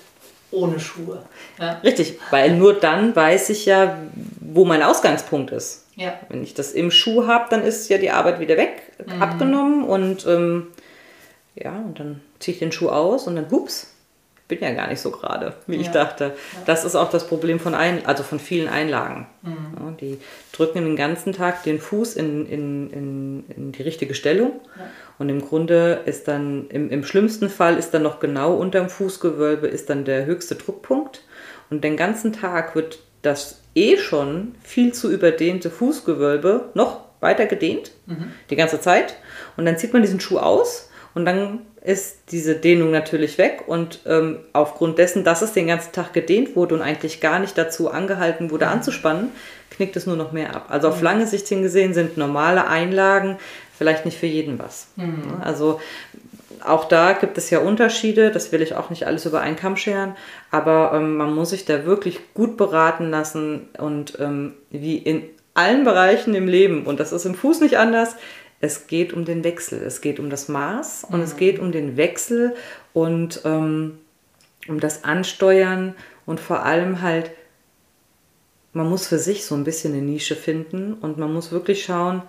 ohne 0.51 0.79
Schuhe. 0.79 1.21
Ja. 1.59 1.79
Richtig, 1.83 2.19
weil 2.31 2.51
nur 2.51 2.73
dann 2.79 3.15
weiß 3.15 3.49
ich 3.49 3.65
ja, 3.65 3.97
wo 4.41 4.63
mein 4.65 4.83
Ausgangspunkt 4.83 5.51
ist. 5.51 5.84
Ja. 5.95 6.19
Wenn 6.29 6.43
ich 6.43 6.53
das 6.53 6.71
im 6.73 6.91
Schuh 6.91 7.25
habe, 7.27 7.45
dann 7.49 7.63
ist 7.63 7.89
ja 7.89 7.97
die 7.97 8.11
Arbeit 8.11 8.39
wieder 8.39 8.57
weg, 8.57 8.81
Mhm. 9.05 9.21
abgenommen 9.21 9.83
und 9.83 10.25
ähm, 10.27 10.67
ja, 11.55 11.71
und 11.75 11.99
dann 11.99 12.21
ziehe 12.39 12.53
ich 12.53 12.59
den 12.59 12.71
Schuh 12.71 12.89
aus 12.89 13.27
und 13.27 13.35
dann, 13.35 13.49
hups, 13.51 13.91
bin 14.47 14.59
ja 14.61 14.71
gar 14.73 14.87
nicht 14.89 15.01
so 15.01 15.09
gerade, 15.09 15.53
wie 15.67 15.77
ich 15.77 15.87
Ja. 15.87 15.93
dachte. 15.93 16.35
Das 16.65 16.85
ist 16.85 16.95
auch 16.95 17.09
das 17.09 17.25
Problem 17.27 17.59
von 17.59 17.73
ein, 17.73 18.05
also 18.05 18.21
von 18.23 18.39
vielen 18.39 18.67
Einlagen. 18.69 19.25
Mhm. 19.41 19.57
Ja, 19.79 19.91
die 19.99 20.19
drücken 20.51 20.83
den 20.85 20.95
ganzen 20.95 21.33
Tag 21.33 21.63
den 21.63 21.79
Fuß 21.79 22.15
in, 22.15 22.45
in, 22.45 22.89
in, 22.91 23.43
in 23.55 23.71
die 23.71 23.81
richtige 23.81 24.13
Stellung. 24.13 24.51
Und 25.17 25.29
im 25.29 25.41
Grunde 25.41 26.01
ist 26.05 26.27
dann, 26.27 26.67
im, 26.69 26.89
im 26.91 27.03
schlimmsten 27.05 27.49
Fall 27.49 27.77
ist 27.77 27.91
dann 27.93 28.03
noch 28.03 28.19
genau 28.19 28.53
unterm 28.55 28.89
Fußgewölbe 28.89 29.65
ist 29.67 29.89
dann 29.89 30.05
der 30.05 30.25
höchste 30.25 30.55
Druckpunkt. 30.55 31.23
Und 31.71 31.83
den 31.83 31.97
ganzen 31.97 32.31
Tag 32.31 32.75
wird 32.75 32.99
das 33.25 33.61
eh 33.75 33.97
schon 33.97 34.55
viel 34.63 34.93
zu 34.93 35.11
überdehnte 35.11 35.69
Fußgewölbe 35.69 36.69
noch 36.73 37.01
weiter 37.19 37.45
gedehnt, 37.45 37.91
die 38.49 38.55
ganze 38.55 38.79
Zeit. 38.79 39.15
Und 39.57 39.65
dann 39.65 39.77
zieht 39.77 39.93
man 39.93 40.01
diesen 40.01 40.19
Schuh 40.19 40.37
aus 40.37 40.89
und 41.13 41.25
dann 41.25 41.61
ist 41.81 42.31
diese 42.31 42.55
Dehnung 42.55 42.91
natürlich 42.91 43.37
weg. 43.37 43.63
Und 43.67 43.99
ähm, 44.05 44.39
aufgrund 44.53 44.97
dessen, 44.97 45.23
dass 45.23 45.41
es 45.41 45.53
den 45.53 45.67
ganzen 45.67 45.91
Tag 45.91 46.13
gedehnt 46.13 46.55
wurde 46.55 46.75
und 46.75 46.81
eigentlich 46.81 47.21
gar 47.21 47.39
nicht 47.39 47.57
dazu 47.57 47.89
angehalten 47.91 48.49
wurde 48.51 48.67
anzuspannen, 48.67 49.29
knickt 49.69 49.95
es 49.95 50.05
nur 50.05 50.15
noch 50.15 50.31
mehr 50.31 50.55
ab. 50.55 50.67
Also 50.69 50.87
auf 50.89 51.01
lange 51.01 51.27
Sicht 51.27 51.47
hingesehen 51.47 51.93
sind 51.93 52.17
normale 52.17 52.67
Einlagen 52.67 53.37
vielleicht 53.77 54.05
nicht 54.05 54.17
für 54.17 54.25
jeden 54.25 54.57
was. 54.57 54.87
Also 55.41 55.79
auch 56.63 56.85
da 56.85 57.13
gibt 57.13 57.37
es 57.37 57.49
ja 57.49 57.59
Unterschiede, 57.59 58.31
das 58.31 58.51
will 58.51 58.61
ich 58.61 58.75
auch 58.75 58.89
nicht 58.89 59.05
alles 59.05 59.25
über 59.25 59.41
einen 59.41 59.55
Kamm 59.55 59.77
scheren, 59.77 60.15
aber 60.51 60.91
ähm, 60.93 61.17
man 61.17 61.33
muss 61.33 61.49
sich 61.49 61.65
da 61.65 61.85
wirklich 61.85 62.33
gut 62.33 62.57
beraten 62.57 63.09
lassen 63.09 63.67
und 63.77 64.17
ähm, 64.19 64.53
wie 64.69 64.97
in 64.97 65.23
allen 65.53 65.83
Bereichen 65.83 66.35
im 66.35 66.47
Leben, 66.47 66.85
und 66.85 66.99
das 66.99 67.11
ist 67.11 67.25
im 67.25 67.35
Fuß 67.35 67.61
nicht 67.61 67.77
anders, 67.77 68.15
es 68.61 68.87
geht 68.87 69.13
um 69.13 69.25
den 69.25 69.43
Wechsel, 69.43 69.81
es 69.83 70.01
geht 70.01 70.19
um 70.19 70.29
das 70.29 70.47
Maß 70.47 71.05
und 71.09 71.21
es 71.21 71.37
geht 71.37 71.59
um 71.59 71.71
den 71.71 71.97
Wechsel 71.97 72.55
und 72.93 73.41
ähm, 73.45 73.99
um 74.67 74.79
das 74.79 75.03
Ansteuern 75.03 75.95
und 76.25 76.39
vor 76.39 76.63
allem 76.63 77.01
halt, 77.01 77.31
man 78.73 78.89
muss 78.89 79.07
für 79.07 79.19
sich 79.19 79.45
so 79.45 79.55
ein 79.55 79.63
bisschen 79.63 79.93
eine 79.93 80.01
Nische 80.01 80.35
finden 80.35 80.93
und 80.93 81.17
man 81.17 81.31
muss 81.31 81.51
wirklich 81.51 81.85
schauen, 81.85 82.23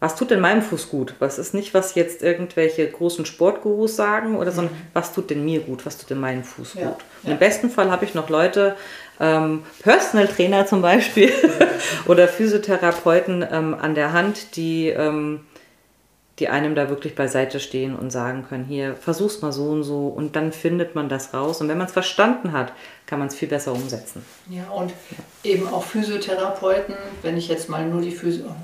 was 0.00 0.14
tut 0.14 0.30
denn 0.30 0.40
meinem 0.40 0.62
Fuß 0.62 0.90
gut? 0.90 1.14
Was 1.18 1.38
ist 1.38 1.54
nicht, 1.54 1.74
was 1.74 1.96
jetzt 1.96 2.22
irgendwelche 2.22 2.88
großen 2.88 3.26
Sportgurus 3.26 3.96
sagen, 3.96 4.36
oder 4.36 4.52
sondern 4.52 4.76
was 4.92 5.12
tut 5.12 5.30
denn 5.30 5.44
mir 5.44 5.60
gut? 5.60 5.84
Was 5.86 5.98
tut 5.98 6.10
denn 6.10 6.20
meinem 6.20 6.44
Fuß 6.44 6.76
Mhm. 6.76 6.80
Ja, 6.80 6.86
gut? 6.88 6.98
Und 7.22 7.28
ja. 7.28 7.32
im 7.32 7.38
besten 7.38 7.70
Fall 7.70 7.90
habe 7.90 8.04
ich 8.04 8.14
noch 8.14 8.28
Leute, 8.28 8.76
ähm, 9.18 9.64
Personal 9.82 10.28
Trainer 10.28 10.66
zum 10.66 10.82
Beispiel 10.82 11.32
oder 12.06 12.28
Physiotherapeuten 12.28 13.44
ähm, 13.50 13.74
an 13.74 13.96
der 13.96 14.12
Hand, 14.12 14.54
die, 14.54 14.88
ähm, 14.88 15.40
die 16.38 16.48
einem 16.48 16.76
da 16.76 16.88
wirklich 16.88 17.16
beiseite 17.16 17.58
stehen 17.58 17.96
und 17.96 18.12
sagen 18.12 18.46
können, 18.48 18.64
hier, 18.66 18.94
versuch's 18.94 19.42
mal 19.42 19.50
so 19.50 19.70
und 19.70 19.82
so 19.82 20.06
und 20.06 20.36
dann 20.36 20.52
findet 20.52 20.94
man 20.94 21.08
das 21.08 21.34
raus. 21.34 21.60
Und 21.60 21.66
wenn 21.68 21.78
man 21.78 21.88
es 21.88 21.92
verstanden 21.92 22.52
hat, 22.52 22.72
kann 23.06 23.18
man 23.18 23.26
es 23.26 23.34
viel 23.34 23.48
besser 23.48 23.72
umsetzen. 23.72 24.24
Ja, 24.48 24.70
und 24.70 24.92
eben 25.42 25.66
auch 25.66 25.82
Physiotherapeuten, 25.82 26.94
wenn 27.22 27.36
ich 27.36 27.48
jetzt 27.48 27.68
mal 27.68 27.84
nur 27.84 28.00
die 28.00 28.12
Physio, 28.12 28.54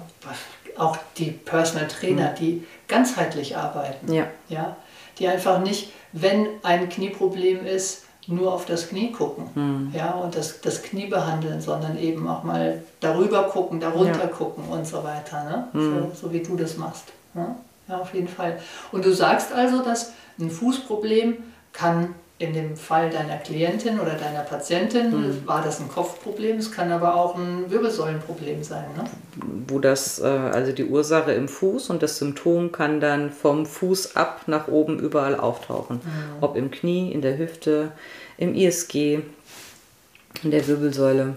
auch 0.79 0.97
die 1.17 1.31
Personal 1.31 1.89
Trainer, 1.89 2.29
die 2.29 2.65
ganzheitlich 2.89 3.57
arbeiten. 3.57 4.13
Ja. 4.13 4.27
Ja, 4.49 4.77
die 5.19 5.29
einfach 5.29 5.61
nicht, 5.61 5.93
wenn 6.13 6.47
ein 6.63 6.89
Knieproblem 6.89 7.67
ist, 7.67 8.05
nur 8.27 8.55
auf 8.55 8.65
das 8.65 8.89
Knie 8.89 9.13
gucken 9.13 9.91
ja, 9.95 10.13
und 10.13 10.35
das, 10.35 10.63
das 10.63 10.83
Knie 10.83 11.07
behandeln, 11.07 11.61
sondern 11.61 11.99
eben 11.99 12.27
auch 12.27 12.43
mal 12.43 12.83
darüber 13.01 13.45
gucken, 13.45 13.81
darunter 13.81 14.21
Ja. 14.21 14.27
gucken 14.29 14.65
und 14.65 14.87
so 14.87 15.05
weiter. 15.05 15.45
Ne? 15.45 15.69
So, 15.75 16.27
so 16.29 16.33
wie 16.33 16.41
du 16.41 16.57
das 16.57 16.79
machst. 16.79 17.05
Ne? 17.35 17.55
Ja, 17.87 17.99
auf 17.99 18.15
jeden 18.15 18.29
Fall. 18.29 18.59
Und 18.93 19.05
du 19.05 19.13
sagst 19.13 19.53
also, 19.53 19.83
dass 19.83 20.13
ein 20.41 20.51
Fußproblem 20.51 21.37
kann 21.73 22.15
in 22.39 22.53
dem 22.53 22.77
Fall 22.77 23.11
deiner 23.11 23.37
Klientin 23.37 24.01
oder 24.01 24.15
deiner 24.15 24.41
Patientin, 24.41 25.47
war 25.47 25.63
das 25.63 25.81
ein 25.81 25.89
Kopfproblem, 25.89 26.59
es 26.59 26.73
kann 26.73 26.91
aber 26.91 27.15
auch 27.15 27.37
ein 27.37 27.71
Wirbelsäulenproblem 27.71 28.63
sein. 28.65 28.85
Ne? 28.97 29.05
wo 29.69 29.79
das, 29.79 30.21
äh, 30.21 30.25
also 30.27 30.73
die 30.73 30.85
Ursache 30.85 31.33
im 31.33 31.49
Fuß 31.49 31.91
und 31.91 32.03
das 32.03 32.19
Symptom 32.19 32.73
kann 32.73 33.01
dann 33.01 33.31
vom 33.31 33.67
Fuß 33.67 34.17
ab 34.17 34.43
nach 34.47 34.69
oben 34.69 34.99
überall 34.99 35.39
auftauchen. 35.39 36.01
Ob 36.41 36.57
im 36.57 36.71
Knie, 36.71 37.13
in 37.13 37.23
der 37.23 37.39
Hüfte, 37.39 37.93
im 38.37 38.55
ISG, 38.55 39.21
in 40.43 40.51
der 40.51 40.67
Wirbelsäule, 40.67 41.37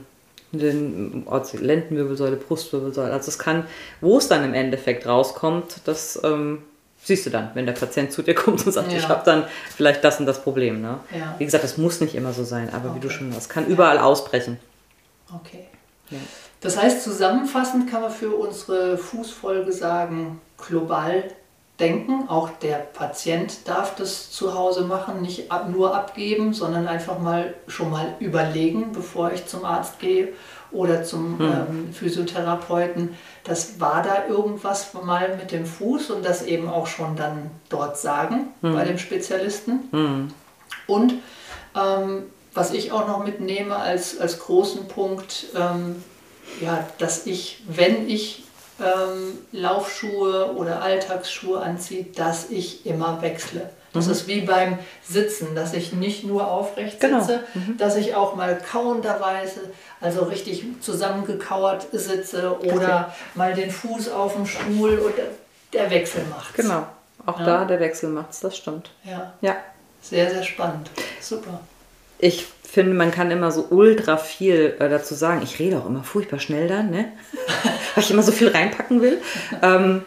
in 0.51 0.59
den 0.59 1.23
also 1.29 1.57
Lendenwirbelsäule, 1.57 2.37
Brustwirbelsäule. 2.37 3.11
Also 3.11 3.29
es 3.29 3.39
kann, 3.39 3.65
wo 4.01 4.17
es 4.17 4.27
dann 4.27 4.43
im 4.43 4.53
Endeffekt 4.53 5.05
rauskommt, 5.05 5.81
das 5.85 6.19
ähm, 6.23 6.59
siehst 7.07 7.25
du 7.25 7.29
dann, 7.29 7.51
wenn 7.53 7.65
der 7.65 7.73
Patient 7.73 8.11
zu 8.11 8.21
dir 8.21 8.35
kommt 8.35 8.65
und 8.65 8.71
sagt, 8.71 8.91
Ja. 8.91 8.97
ich 8.97 9.07
habe 9.07 9.21
dann 9.25 9.45
vielleicht 9.75 10.03
das 10.03 10.19
und 10.19 10.25
das 10.25 10.41
Problem. 10.43 10.81
Ne? 10.81 10.99
Ja. 11.17 11.35
Wie 11.37 11.45
gesagt, 11.45 11.63
das 11.63 11.77
muss 11.77 12.01
nicht 12.01 12.15
immer 12.15 12.33
so 12.33 12.43
sein, 12.43 12.69
aber 12.73 12.93
wie 12.95 12.99
du 12.99 13.07
Okay. 13.07 13.17
schon 13.17 13.31
sagst, 13.31 13.49
kann 13.49 13.65
überall 13.65 13.97
ausbrechen. 13.97 14.59
Okay. 15.33 15.67
Ja. 16.09 16.17
Das 16.61 16.77
heißt, 16.81 17.03
zusammenfassend 17.03 17.89
kann 17.89 18.01
man 18.01 18.11
für 18.11 18.31
unsere 18.35 18.97
Fußfolge 18.97 19.71
sagen, 19.71 20.41
global 20.57 21.23
denken. 21.79 22.27
Auch 22.27 22.49
der 22.61 22.75
Patient 22.77 23.67
darf 23.67 23.95
das 23.95 24.31
zu 24.31 24.53
Hause 24.53 24.81
machen, 24.81 25.21
nicht 25.21 25.51
ab, 25.51 25.69
nur 25.69 25.95
abgeben, 25.95 26.53
sondern 26.53 26.87
einfach 26.87 27.19
mal 27.19 27.53
schon 27.67 27.89
mal 27.89 28.15
überlegen, 28.19 28.91
bevor 28.93 29.31
ich 29.31 29.45
zum 29.45 29.65
Arzt 29.65 29.99
gehe 29.99 30.29
oder 30.71 31.03
zum 31.03 31.39
ähm, 31.39 31.93
Physiotherapeuten. 31.93 33.15
Das 33.43 33.79
war 33.79 34.03
da 34.03 34.27
irgendwas 34.27 34.93
mal 34.93 35.35
mit 35.37 35.51
dem 35.51 35.65
Fuß 35.65 36.11
und 36.11 36.25
das 36.25 36.43
eben 36.43 36.67
auch 36.67 36.87
schon 36.87 37.15
dann 37.15 37.51
dort 37.69 37.97
sagen 37.97 38.47
bei 38.61 38.83
dem 38.83 38.97
Spezialisten. 38.97 39.89
Und 40.87 41.13
ähm, 41.75 42.23
was 42.53 42.73
ich 42.73 42.91
auch 42.91 43.07
noch 43.07 43.23
mitnehme 43.23 43.75
als, 43.75 44.19
als 44.19 44.39
großen 44.39 44.87
Punkt, 44.87 45.45
ähm, 45.55 46.03
ja, 46.59 46.85
dass 46.97 47.27
ich, 47.27 47.63
wenn 47.67 48.09
ich 48.09 48.46
ähm, 48.79 49.37
Laufschuhe 49.51 50.53
oder 50.55 50.81
Alltagsschuhe 50.81 51.59
anziehe, 51.59 52.05
dass 52.15 52.49
ich 52.49 52.85
immer 52.85 53.21
wechsle. 53.21 53.69
Das 53.93 54.05
ist 54.07 54.27
wie 54.27 54.41
beim 54.41 54.77
Sitzen, 55.03 55.55
dass 55.55 55.73
ich 55.73 55.91
nicht 55.93 56.23
nur 56.23 56.47
aufrecht 56.47 56.99
Genau. 56.99 57.19
sitze, 57.19 57.43
dass 57.79 57.95
ich 57.95 58.13
auch 58.13 58.35
mal 58.35 58.55
kauenderweise, 58.59 59.61
also 60.01 60.23
richtig 60.25 60.63
zusammengekauert 60.81 61.87
sitze 61.93 62.57
oder 62.61 63.13
mal 63.33 63.55
den 63.55 63.71
Fuß 63.71 64.09
auf 64.09 64.33
dem 64.35 64.45
Stuhl 64.45 64.99
und 64.99 65.13
der 65.73 65.89
Wechsel 65.89 66.21
macht. 66.29 66.53
Genau. 66.55 66.85
Auch 67.25 67.39
Ja. 67.39 67.45
da 67.45 67.65
der 67.65 67.79
Wechsel 67.79 68.09
macht's, 68.09 68.39
das 68.41 68.55
stimmt. 68.55 68.91
Ja, 69.03 69.33
Ja. 69.41 69.55
sehr, 70.01 70.29
sehr 70.29 70.43
spannend. 70.43 70.91
Super. 71.19 71.59
Ich 72.19 72.45
finde, 72.63 72.93
man 72.93 73.11
kann 73.11 73.31
immer 73.31 73.51
so 73.51 73.65
ultra 73.69 74.17
viel 74.17 74.75
äh, 74.79 74.89
dazu 74.89 75.15
sagen. 75.15 75.41
Ich 75.43 75.57
rede 75.59 75.77
auch 75.79 75.85
immer 75.87 76.03
furchtbar 76.03 76.39
schnell 76.39 76.67
dann, 76.67 76.89
ne? 76.91 77.11
Weil 77.97 78.03
ich 78.03 78.11
immer 78.11 78.23
so 78.23 78.31
viel 78.31 78.49
reinpacken 78.49 79.01
will. 79.01 79.19
Ähm, 79.61 80.03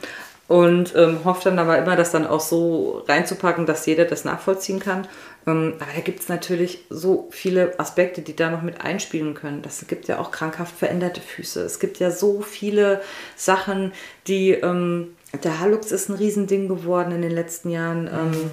und 0.47 0.95
ähm, 0.97 1.25
hoffe 1.25 1.45
dann 1.45 1.59
aber 1.59 1.79
immer, 1.79 1.95
das 1.95 2.11
dann 2.11 2.27
auch 2.27 2.41
so 2.41 3.05
reinzupacken, 3.07 3.67
dass 3.67 3.87
jeder 3.87 4.05
das 4.05 4.25
nachvollziehen 4.25 4.81
kann. 4.81 5.07
Ähm, 5.47 5.75
aber 5.79 5.91
da 5.95 6.01
gibt 6.01 6.21
es 6.21 6.29
natürlich 6.29 6.85
so 6.91 7.29
viele 7.31 7.79
Aspekte, 7.79 8.23
die 8.23 8.35
da 8.35 8.51
noch 8.51 8.63
mit 8.63 8.81
einspielen 8.81 9.35
können. 9.35 9.63
Das 9.63 9.85
gibt 9.87 10.09
ja 10.09 10.19
auch 10.19 10.31
krankhaft 10.31 10.77
veränderte 10.77 11.21
Füße. 11.21 11.63
Es 11.63 11.79
gibt 11.79 11.99
ja 11.99 12.11
so 12.11 12.43
viele 12.43 13.01
Sachen, 13.37 13.93
die. 14.27 14.51
Ähm, 14.53 15.17
der 15.45 15.61
Hallux 15.61 15.93
ist 15.93 16.09
ein 16.09 16.17
Riesending 16.17 16.67
geworden 16.67 17.13
in 17.13 17.23
den 17.23 17.31
letzten 17.31 17.71
Jahren. 17.71 18.09
Ähm, 18.09 18.51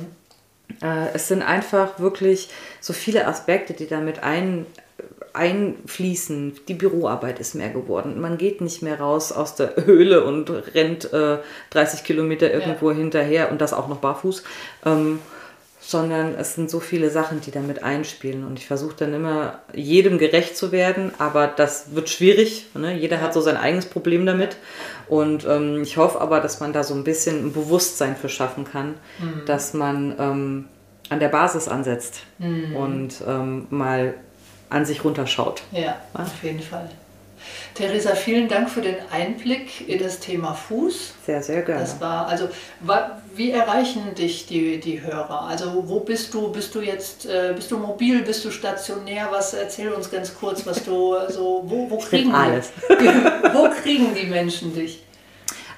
äh, 0.81 1.13
es 1.13 1.27
sind 1.27 1.41
einfach 1.41 1.99
wirklich 1.99 2.49
so 2.79 2.93
viele 2.93 3.27
Aspekte, 3.27 3.73
die 3.73 3.87
damit 3.87 4.21
ein, 4.21 4.67
einfließen. 5.33 6.59
Die 6.67 6.73
Büroarbeit 6.73 7.39
ist 7.39 7.55
mehr 7.55 7.69
geworden. 7.69 8.19
Man 8.19 8.37
geht 8.37 8.61
nicht 8.61 8.81
mehr 8.81 8.99
raus 8.99 9.31
aus 9.31 9.55
der 9.55 9.75
Höhle 9.85 10.23
und 10.23 10.49
rennt 10.73 11.11
äh, 11.13 11.37
30 11.71 12.03
Kilometer 12.03 12.51
irgendwo 12.51 12.91
hinterher 12.91 13.51
und 13.51 13.61
das 13.61 13.73
auch 13.73 13.87
noch 13.87 13.97
barfuß. 13.97 14.43
Ähm, 14.85 15.19
sondern 15.79 16.35
es 16.35 16.55
sind 16.55 16.69
so 16.69 16.81
viele 16.81 17.09
Sachen, 17.09 17.39
die 17.39 17.51
damit 17.51 17.81
einspielen. 17.81 18.45
Und 18.45 18.59
ich 18.59 18.67
versuche 18.67 18.95
dann 18.97 19.13
immer, 19.13 19.59
jedem 19.73 20.17
gerecht 20.17 20.57
zu 20.57 20.73
werden, 20.73 21.13
aber 21.17 21.47
das 21.47 21.95
wird 21.95 22.09
schwierig. 22.09 22.65
Ne? 22.73 22.97
Jeder 22.97 23.21
hat 23.21 23.33
so 23.33 23.39
sein 23.39 23.55
eigenes 23.55 23.85
Problem 23.85 24.25
damit. 24.25 24.57
Und 25.07 25.45
ähm, 25.47 25.81
ich 25.81 25.95
hoffe 25.95 26.19
aber, 26.19 26.41
dass 26.41 26.59
man 26.59 26.73
da 26.73 26.83
so 26.83 26.93
ein 26.93 27.05
bisschen 27.05 27.45
ein 27.45 27.53
Bewusstsein 27.53 28.17
für 28.17 28.27
schaffen 28.27 28.65
kann, 28.65 28.95
dass 29.45 29.73
man 29.73 30.13
ähm, 30.19 30.65
an 31.09 31.19
der 31.19 31.29
Basis 31.29 31.67
ansetzt 31.67 32.21
und 32.75 33.23
ähm, 33.25 33.67
mal 33.69 34.15
an 34.69 34.85
sich 34.85 35.03
runterschaut. 35.03 35.63
Ja, 35.71 35.95
auf 36.13 36.43
jeden 36.43 36.61
Fall. 36.61 36.89
Theresa, 37.73 38.15
vielen 38.15 38.47
Dank 38.47 38.69
für 38.69 38.81
den 38.81 38.95
Einblick 39.11 39.87
in 39.87 39.99
das 39.99 40.19
Thema 40.19 40.53
Fuß. 40.53 41.13
Sehr, 41.25 41.43
sehr 41.43 41.61
gerne. 41.61 41.81
Das 41.81 42.01
war, 42.01 42.27
also, 42.27 42.49
wie 43.35 43.51
erreichen 43.51 44.15
dich 44.15 44.47
die, 44.47 44.79
die 44.79 45.01
Hörer? 45.01 45.43
Also, 45.43 45.83
wo 45.87 45.99
bist 45.99 46.33
du? 46.33 46.51
Bist 46.51 46.73
du 46.73 46.81
jetzt, 46.81 47.27
äh, 47.27 47.53
bist 47.55 47.69
du 47.69 47.77
mobil, 47.77 48.23
bist 48.23 48.43
du 48.43 48.51
stationär? 48.51 49.27
Was, 49.29 49.53
erzähl 49.53 49.91
uns 49.91 50.09
ganz 50.09 50.33
kurz, 50.33 50.65
was 50.65 50.83
du, 50.83 51.15
so, 51.29 51.63
wo, 51.67 51.89
wo 51.89 51.97
kriegen 51.97 52.33
alles. 52.33 52.71
Die, 52.89 53.05
wo 53.53 53.69
kriegen 53.69 54.15
die 54.15 54.25
Menschen 54.25 54.73
dich? 54.73 55.03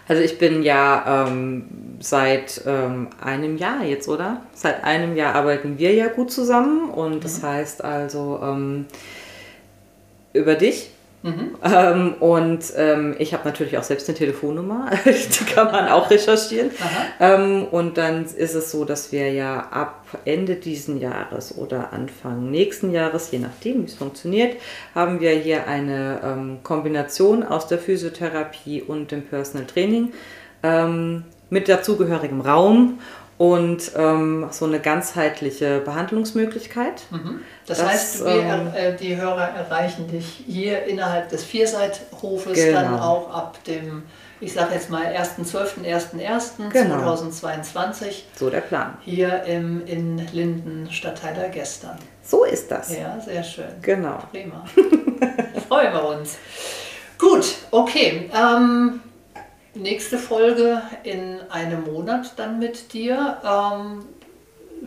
Also 0.08 0.23
ich 0.23 0.39
bin 0.39 0.63
ja 0.63 1.28
ähm, 1.28 1.88
seit 1.99 2.62
ähm, 2.65 3.07
einem 3.21 3.57
Jahr 3.57 3.83
jetzt, 3.83 4.07
oder? 4.07 4.41
Seit 4.53 4.83
einem 4.83 5.15
Jahr 5.15 5.35
arbeiten 5.35 5.77
wir 5.77 5.93
ja 5.93 6.07
gut 6.07 6.31
zusammen 6.31 6.89
und 6.89 7.23
das 7.23 7.43
heißt 7.43 7.83
also 7.83 8.39
ähm, 8.41 8.85
über 10.33 10.55
dich. 10.55 10.91
Ähm, 11.63 12.13
und 12.21 12.63
ähm, 12.77 13.15
ich 13.19 13.33
habe 13.33 13.43
natürlich 13.43 13.77
auch 13.77 13.83
selbst 13.83 14.07
eine 14.07 14.17
Telefonnummer, 14.17 14.89
die 15.05 15.43
kann 15.43 15.69
man 15.69 15.89
auch 15.89 16.09
recherchieren. 16.09 16.71
Ähm, 17.19 17.65
und 17.65 17.97
dann 17.97 18.23
ist 18.23 18.55
es 18.55 18.71
so, 18.71 18.85
dass 18.85 19.12
wir 19.12 19.29
ja 19.31 19.67
ab 19.71 20.05
Ende 20.23 20.55
diesen 20.55 20.99
Jahres 20.99 21.57
oder 21.57 21.91
Anfang 21.91 22.49
nächsten 22.49 22.91
Jahres, 22.91 23.31
je 23.31 23.39
nachdem, 23.39 23.81
wie 23.81 23.88
es 23.88 23.95
funktioniert, 23.95 24.55
haben 24.95 25.19
wir 25.19 25.31
hier 25.31 25.67
eine 25.67 26.21
ähm, 26.23 26.59
Kombination 26.63 27.43
aus 27.43 27.67
der 27.67 27.79
Physiotherapie 27.79 28.81
und 28.81 29.12
dem 29.12 29.23
Personal 29.23 29.67
Training 29.67 30.13
mit 31.49 31.67
dazugehörigem 31.69 32.41
Raum 32.41 32.99
und 33.38 33.91
ähm, 33.95 34.47
so 34.51 34.65
eine 34.65 34.79
ganzheitliche 34.81 35.79
Behandlungsmöglichkeit. 35.79 37.03
Das, 37.65 37.77
Das, 37.77 37.88
heißt, 37.88 38.25
wir, 38.25 38.31
ähm, 38.33 38.67
äh, 38.75 38.95
die 38.97 39.15
Hörer 39.15 39.49
erreichen 39.55 40.07
dich 40.09 40.43
hier 40.45 40.83
innerhalb 40.83 41.29
des 41.29 41.43
Vierseithofes 41.45 42.53
Genau. 42.53 42.79
dann 42.81 42.99
auch 42.99 43.33
ab 43.33 43.63
dem, 43.63 44.03
ich 44.41 44.51
sage 44.51 44.73
jetzt 44.73 44.89
mal, 44.89 45.05
1.12.01.01.2022 45.05 46.71
Genau. 46.73 48.12
So 48.35 48.49
der 48.49 48.62
Plan. 48.62 48.97
hier 49.01 49.43
im, 49.43 49.85
in 49.85 50.17
Linden, 50.33 50.88
Stadtteiler 50.91 51.47
Gestern. 51.49 51.97
So 52.23 52.43
ist 52.43 52.69
das. 52.69 52.95
Ja, 52.95 53.19
sehr 53.19 53.43
schön. 53.43 53.69
Genau. 53.81 54.19
Prima. 54.31 54.65
Freuen 55.67 55.93
wir 55.93 56.05
uns. 56.09 56.38
Gut, 57.17 57.55
okay. 57.71 58.29
Ähm, 58.33 59.01
nächste 59.79 60.17
Folge 60.17 60.81
in 61.03 61.39
einem 61.49 61.83
Monat 61.83 62.33
dann 62.37 62.59
mit 62.59 62.93
dir. 62.93 63.37
Ähm, 63.43 64.05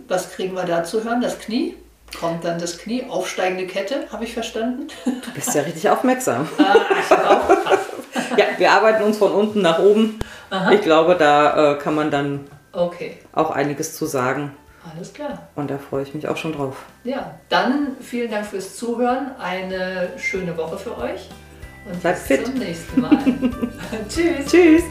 was 0.09 0.33
kriegen 0.33 0.55
wir 0.55 0.65
da 0.65 0.85
zu 0.85 1.05
hören? 1.05 1.21
Das 1.21 1.39
Knie? 1.39 1.77
Kommt 2.19 2.45
dann 2.45 2.59
das 2.59 2.79
Knie? 2.79 3.05
Aufsteigende 3.09 3.67
Kette, 3.67 4.07
habe 4.13 4.25
ich 4.25 4.35
verstanden? 4.35 4.89
Du 5.05 5.31
bist 5.35 5.55
ja 5.55 5.63
richtig 5.63 5.89
aufmerksam. 5.89 6.49
Ah, 6.59 6.77
ich 7.01 8.39
ja, 8.39 8.45
wir 8.57 8.71
arbeiten 8.71 9.03
uns 9.05 9.19
von 9.19 9.33
unten 9.33 9.63
nach 9.63 9.79
oben. 9.79 10.19
Aha. 10.51 10.73
Ich 10.73 10.83
glaube, 10.83 11.17
da 11.17 11.73
äh, 11.73 11.79
kann 11.79 11.95
man 11.95 12.11
dann 12.11 12.47
okay. 12.73 13.19
auch 13.33 13.51
einiges 13.51 13.97
zu 13.97 14.07
sagen. 14.07 14.53
Alles 14.95 15.13
klar. 15.13 15.49
Und 15.55 15.71
da 15.71 15.79
freue 15.79 16.03
ich 16.03 16.15
mich 16.15 16.29
auch 16.29 16.37
schon 16.37 16.53
drauf. 16.53 16.77
Ja, 17.05 17.39
dann 17.49 17.97
vielen 18.01 18.31
Dank 18.31 18.47
fürs 18.47 18.77
Zuhören. 18.77 19.33
Eine 19.39 20.11
schöne 20.19 20.57
Woche 20.57 20.77
für 20.77 20.99
euch. 20.99 21.29
Und 21.85 22.01
Bleibt 22.01 22.29
bis 22.29 22.37
fit. 22.39 22.47
zum 22.47 22.55
nächsten 22.59 23.01
Mal. 23.01 23.19
Tschüss. 24.09 24.47
Tschüss. 24.51 24.83